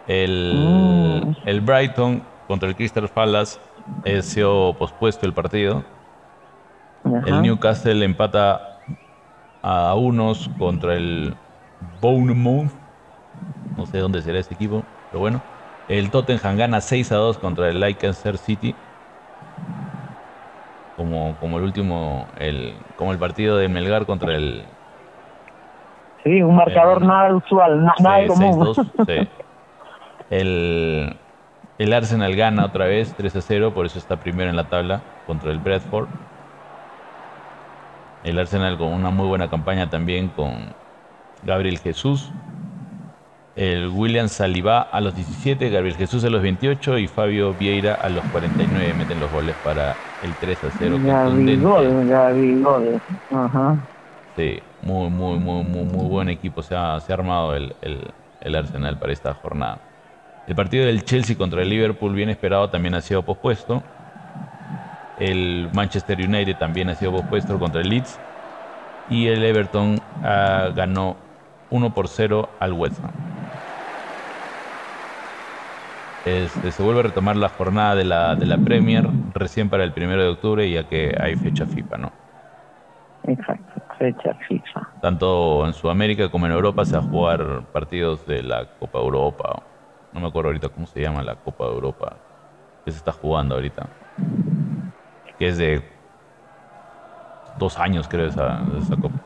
[0.08, 1.36] El, mm.
[1.46, 3.60] el Brighton contra el Crystal Palace
[4.06, 5.84] ha sido pospuesto el partido
[7.26, 8.80] el Newcastle empata
[9.62, 11.36] a unos contra el
[12.00, 12.72] Bournemouth.
[13.78, 15.42] No sé dónde será este equipo, pero bueno.
[15.88, 18.76] El Tottenham gana 6 a 2 contra el Leicester City.
[20.96, 24.64] Como, como el último, el, como el partido de Melgar contra el.
[26.24, 28.74] Sí, un marcador nada usual, nada común.
[30.30, 31.18] El,
[31.78, 35.02] el Arsenal gana otra vez 3 a 0, por eso está primero en la tabla
[35.28, 36.08] contra el Bradford.
[38.24, 40.74] El Arsenal con una muy buena campaña también con
[41.44, 42.32] Gabriel Jesús.
[43.56, 48.08] El William Saliba a los 17, Gabriel Jesús a los 28 y Fabio Vieira a
[48.08, 51.00] los 49 meten los goles para el 3 a 0.
[51.04, 53.78] Gaby gol, Ajá.
[54.38, 58.56] Sí, muy, muy, muy, muy, muy buen equipo se ha, se ha armado el, el,
[58.56, 59.80] Arsenal para esta jornada.
[60.48, 63.84] El partido del Chelsea contra el Liverpool, bien esperado, también ha sido pospuesto.
[65.20, 68.18] El Manchester United también ha sido pospuesto contra el Leeds.
[69.10, 71.18] Y el Everton ah, ganó
[71.70, 73.12] 1 por 0 al West Ham.
[76.24, 79.94] Este, se vuelve a retomar la jornada de la, de la Premier recién para el
[79.94, 82.14] primero de octubre, ya que hay fecha FIFA, ¿no?
[83.24, 84.82] Exacto, fecha FIFA.
[85.00, 89.68] tanto en Sudamérica como en Europa se va a jugar partidos de la Copa Europa.
[90.12, 92.22] No me acuerdo ahorita cómo se llama la Copa de Europa
[92.86, 93.90] que se está jugando ahorita.
[95.38, 95.84] Que es de
[97.54, 99.21] dos años, creo, esa, esa Copa.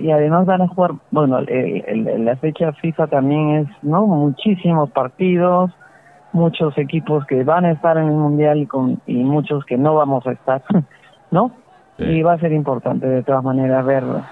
[0.00, 4.06] Y además van a jugar, bueno, la fecha FIFA también es, ¿no?
[4.06, 5.70] Muchísimos partidos,
[6.32, 9.94] muchos equipos que van a estar en el Mundial y, con, y muchos que no
[9.94, 10.62] vamos a estar,
[11.30, 11.52] ¿no?
[11.98, 14.22] Y va a ser importante de todas maneras verlo.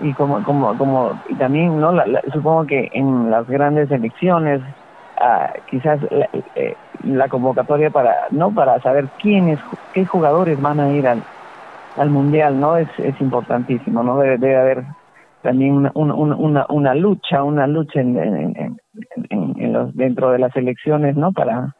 [0.00, 1.92] Y como, como, como, y también, ¿no?
[2.32, 4.60] supongo que en las grandes elecciones,
[5.18, 8.50] ah, quizás eh, la, convocatoria para, ¿no?
[8.50, 9.58] Para saber quiénes,
[9.94, 11.22] qué jugadores van a ir al,
[11.96, 12.76] al mundial, ¿no?
[12.76, 14.18] Es, es importantísimo, ¿no?
[14.18, 14.84] Debe, debe haber
[15.42, 18.76] también una, una, lucha, una lucha en,
[19.30, 21.32] en, los, dentro de las elecciones, ¿no?
[21.32, 21.74] Para,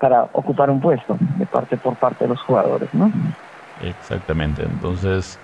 [0.00, 3.10] para ocupar un puesto de parte por parte de los jugadores, ¿no?
[3.82, 5.38] Exactamente, entonces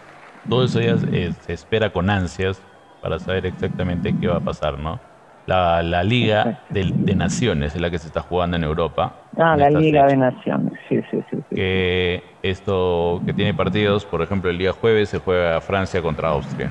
[0.48, 2.60] todo eso ya se espera con ansias
[3.00, 4.98] para saber exactamente qué va a pasar, ¿no?
[5.46, 9.12] La, la Liga de, de, Naciones es la que se está jugando en Europa.
[9.36, 11.56] Ah, la Liga de Naciones, sí, sí, sí, sí.
[11.56, 16.70] Que esto, que tiene partidos, por ejemplo, el día jueves se juega Francia contra Austria.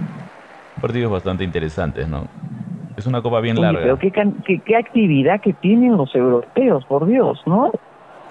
[0.79, 2.27] Partidos bastante interesantes, ¿no?
[2.95, 3.81] Es una copa bien larga.
[3.81, 7.71] Pero qué, qué, qué actividad que tienen los europeos, por Dios, ¿no?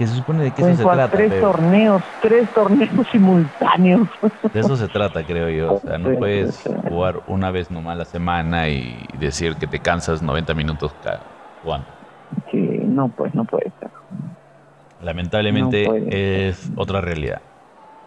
[0.00, 1.10] Que se supone de qué eso se trata.
[1.10, 4.08] Tres torneos, tres torneos simultáneos.
[4.50, 5.74] De eso se trata, creo yo.
[5.74, 10.22] O sea, no puedes jugar una vez nomás la semana y decir que te cansas
[10.22, 11.20] 90 minutos cada
[11.62, 11.86] jugando.
[12.50, 13.90] Sí, no, pues no puede ser.
[15.02, 17.42] Lamentablemente es otra realidad.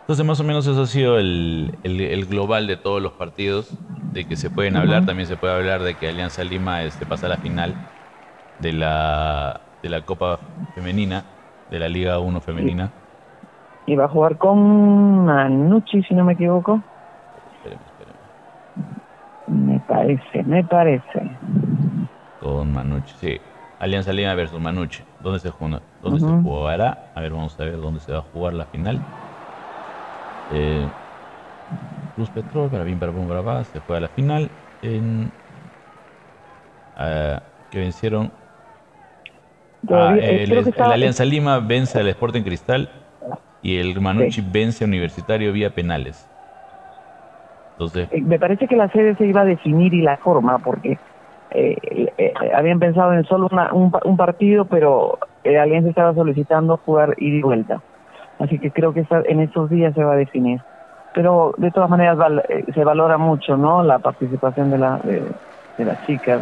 [0.01, 3.69] Entonces, más o menos eso ha sido el, el, global de todos los partidos,
[4.13, 5.05] de que se pueden hablar.
[5.05, 7.75] También se puede hablar de que Alianza Lima este, pasa a la final
[8.57, 10.39] de la, de la Copa
[10.73, 11.23] Femenina
[11.70, 12.91] de la Liga 1 femenina.
[13.86, 16.82] Y va a jugar con Manucci, si no me equivoco.
[17.57, 18.18] Espérame, espérame.
[19.47, 21.38] Me parece, me parece.
[22.39, 23.41] Con Manucci, sí.
[23.80, 25.03] Alianza Lima versus Manucci.
[25.20, 25.82] ¿Dónde se juega?
[26.01, 27.11] ¿Dónde se jugará?
[27.16, 29.01] A ver, vamos a ver dónde se va a jugar la final.
[30.53, 30.88] Eh,
[32.16, 34.49] Cruz Petrol, para bien, para bien, para se juega la final
[34.82, 35.32] en
[36.97, 37.39] uh,
[37.72, 38.32] que vencieron
[39.89, 42.89] Ah, el, Alianza Lima vence al Sporting Cristal
[43.61, 46.29] y el Manucci vence a Universitario vía penales.
[47.73, 50.97] Entonces, eh, me parece que la sede se iba a definir y la forma, porque
[51.51, 51.77] eh,
[52.17, 57.41] eh, habían pensado en solo un, partido, pero el Alianza estaba solicitando jugar ida y
[57.41, 57.81] vuelta.
[58.39, 60.61] Así que creo que en estos días se va a definir.
[61.13, 62.17] Pero de todas maneras
[62.73, 66.41] se valora mucho no la participación de, la, de las chicas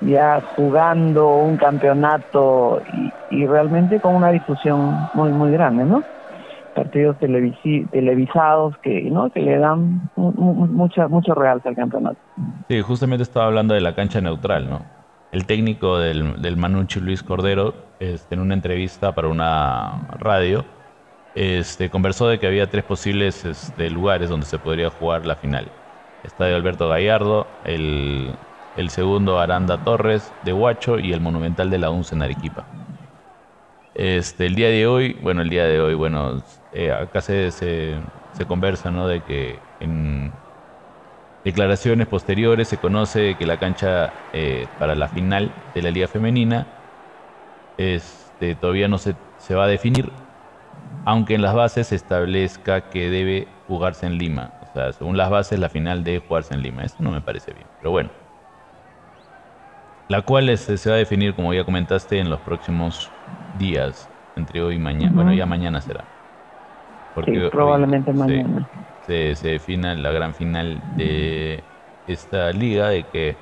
[0.00, 2.82] ya jugando un campeonato
[3.30, 6.02] y, realmente con una difusión muy muy grande, ¿no?
[6.74, 12.18] Partidos televisados que no que le dan mucha mucho realce al campeonato.
[12.68, 14.82] Sí, justamente estaba hablando de la cancha neutral, ¿no?
[15.32, 20.64] El técnico del, del Manucci, Luis Cordero, este, en una entrevista para una radio,
[21.34, 25.68] este, conversó de que había tres posibles este, lugares donde se podría jugar la final.
[26.22, 28.34] Estadio Alberto Gallardo, el
[28.76, 32.64] el segundo Aranda Torres de Huacho y el Monumental de la UNCE en Arequipa.
[33.94, 38.00] Este, el día de hoy, bueno, el día de hoy, bueno, eh, acá se, se,
[38.48, 39.06] conversa, ¿no?
[39.06, 40.32] De que en
[41.44, 46.66] declaraciones posteriores se conoce que la cancha eh, para la final de la Liga Femenina
[47.76, 50.10] este, todavía no se, se va a definir,
[51.04, 54.52] aunque en las bases se establezca que debe jugarse en Lima.
[54.70, 56.82] O sea, según las bases, la final debe jugarse en Lima.
[56.82, 58.23] Eso no me parece bien, pero bueno
[60.08, 63.10] la cual este, se va a definir, como ya comentaste, en los próximos
[63.58, 65.12] días, entre hoy y mañana.
[65.14, 66.04] Bueno, ya mañana será.
[67.14, 68.68] Porque probablemente mañana.
[69.06, 71.62] Se, se, defina la gran final de
[72.06, 73.36] esta liga, de que,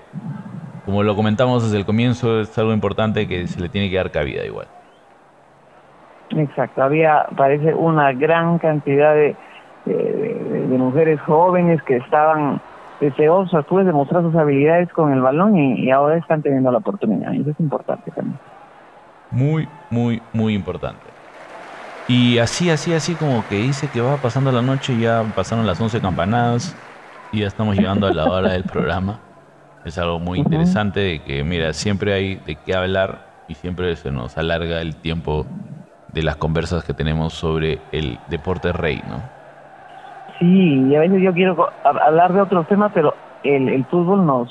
[0.84, 4.10] como lo comentamos desde el comienzo, es algo importante que se le tiene que dar
[4.10, 4.66] cabida igual.
[6.30, 9.36] Exacto, había, parece, una gran cantidad de,
[9.86, 12.60] de mujeres jóvenes que estaban
[13.02, 17.34] deseosas pues de mostrar sus habilidades con el balón y, ahora están teniendo la oportunidad.
[17.34, 18.38] Eso es importante también.
[19.30, 21.00] Muy, muy, muy importante.
[22.06, 25.80] Y así, así, así como que dice que va pasando la noche, ya pasaron las
[25.80, 26.76] 11 campanadas
[27.32, 29.18] y ya estamos llegando a la hora del programa.
[29.84, 34.12] Es algo muy interesante de que, mira, siempre hay de qué hablar y siempre se
[34.12, 35.44] nos alarga el tiempo
[36.12, 39.41] de las conversas que tenemos sobre el deporte rey, ¿no?
[40.42, 43.14] Sí, y a veces yo quiero hablar de otros temas, pero
[43.44, 44.50] el, el fútbol nos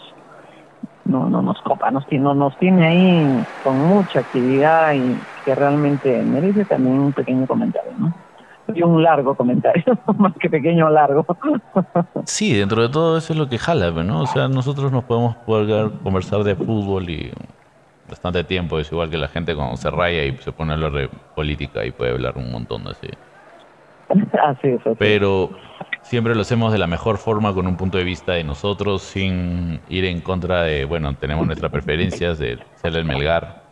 [1.03, 6.23] no, no nos copa, nos, no, nos tiene ahí con mucha actividad y que realmente
[6.23, 8.13] merece también un pequeño comentario, ¿no?
[8.73, 9.83] Y un largo comentario,
[10.17, 11.25] más que pequeño, largo.
[12.23, 14.21] sí, dentro de todo eso es lo que jala, ¿no?
[14.21, 17.33] O sea, nosotros nos podemos poder conversar de fútbol y
[18.07, 20.93] bastante tiempo, es igual que la gente cuando se raya y se pone a hablar
[20.93, 23.09] de política y puede hablar un montón así.
[24.43, 24.95] así es, así.
[24.97, 25.51] Pero
[26.01, 29.79] siempre lo hacemos de la mejor forma con un punto de vista de nosotros sin
[29.89, 33.63] ir en contra de, bueno, tenemos nuestras preferencias de ser el Melgar.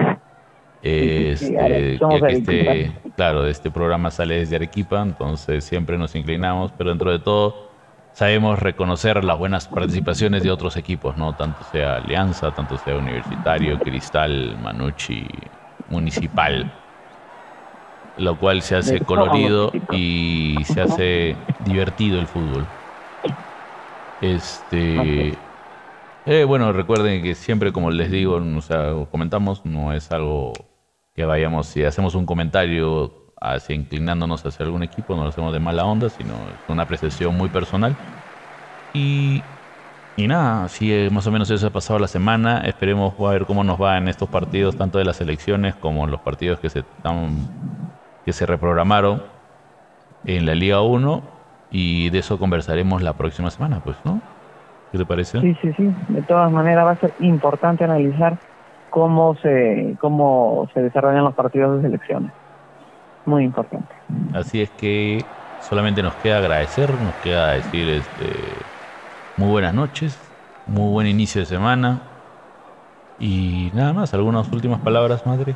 [0.81, 1.95] Este,
[2.29, 7.69] este, claro, este programa sale desde Arequipa, entonces siempre nos inclinamos, pero dentro de todo
[8.13, 11.35] sabemos reconocer las buenas participaciones de otros equipos, ¿no?
[11.35, 15.27] Tanto sea Alianza, tanto sea Universitario, Cristal, Manucci,
[15.89, 16.71] Municipal
[18.19, 22.67] lo cual se hace colorido y se hace divertido el fútbol.
[24.21, 25.37] Este,
[26.25, 30.53] eh, bueno, recuerden que siempre, como les digo, o sea, comentamos, no es algo
[31.15, 35.59] que vayamos, si hacemos un comentario hacia inclinándonos hacia algún equipo, no lo hacemos de
[35.59, 37.97] mala onda, sino es una apreciación muy personal.
[38.93, 39.43] Y,
[40.15, 42.59] y nada, así más o menos eso ha pasado la semana.
[42.65, 46.11] Esperemos a ver cómo nos va en estos partidos, tanto de las elecciones como en
[46.11, 47.88] los partidos que se están
[48.25, 49.23] que se reprogramaron
[50.23, 51.23] en la Liga 1
[51.71, 54.21] y de eso conversaremos la próxima semana, pues, ¿no?
[54.91, 55.39] ¿Qué te parece?
[55.39, 55.89] Sí, sí, sí.
[56.07, 58.39] De todas maneras va a ser importante analizar
[58.89, 62.33] cómo se cómo se desarrollan los partidos de selecciones.
[63.25, 63.95] Muy importante.
[64.33, 65.25] Así es que
[65.59, 68.65] solamente nos queda agradecer, nos queda decir este
[69.37, 70.19] muy buenas noches,
[70.65, 72.01] muy buen inicio de semana
[73.19, 75.55] y nada más, algunas últimas palabras, madre.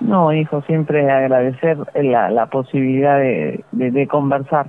[0.00, 4.66] No, hijo, siempre agradecer la, la posibilidad de, de, conversar.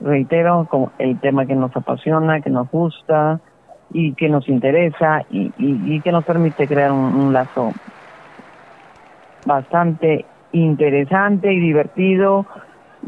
[0.00, 0.68] Reitero,
[0.98, 3.40] el tema que nos apasiona, que nos gusta
[3.92, 7.72] y que nos interesa y, y, que nos permite crear un, lazo
[9.44, 12.46] bastante interesante y divertido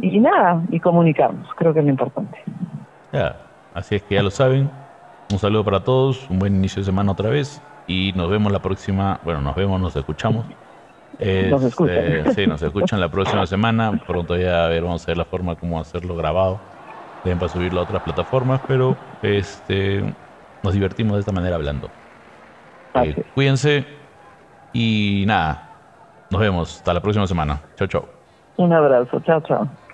[0.00, 2.38] y nada, y comunicarnos, creo que es lo importante.
[3.12, 3.36] Ya,
[3.74, 4.70] así es que ya lo saben.
[5.30, 8.60] Un saludo para todos, un buen inicio de semana otra vez y nos vemos la
[8.60, 10.44] próxima, bueno, nos vemos, nos escuchamos
[11.18, 11.98] nos escuchan.
[11.98, 14.04] Este, sí, nos escuchan la próxima semana.
[14.06, 16.60] Pronto ya a ver, vamos a ver la forma como hacerlo grabado.
[17.24, 20.16] Deben para subirlo a otras plataformas, pero este
[20.62, 21.90] nos divertimos de esta manera hablando.
[22.94, 23.86] Eh, cuídense
[24.72, 25.90] y nada,
[26.30, 27.62] nos vemos hasta la próxima semana.
[27.76, 28.08] Chao, chao.
[28.58, 29.87] Un abrazo, chao, chao.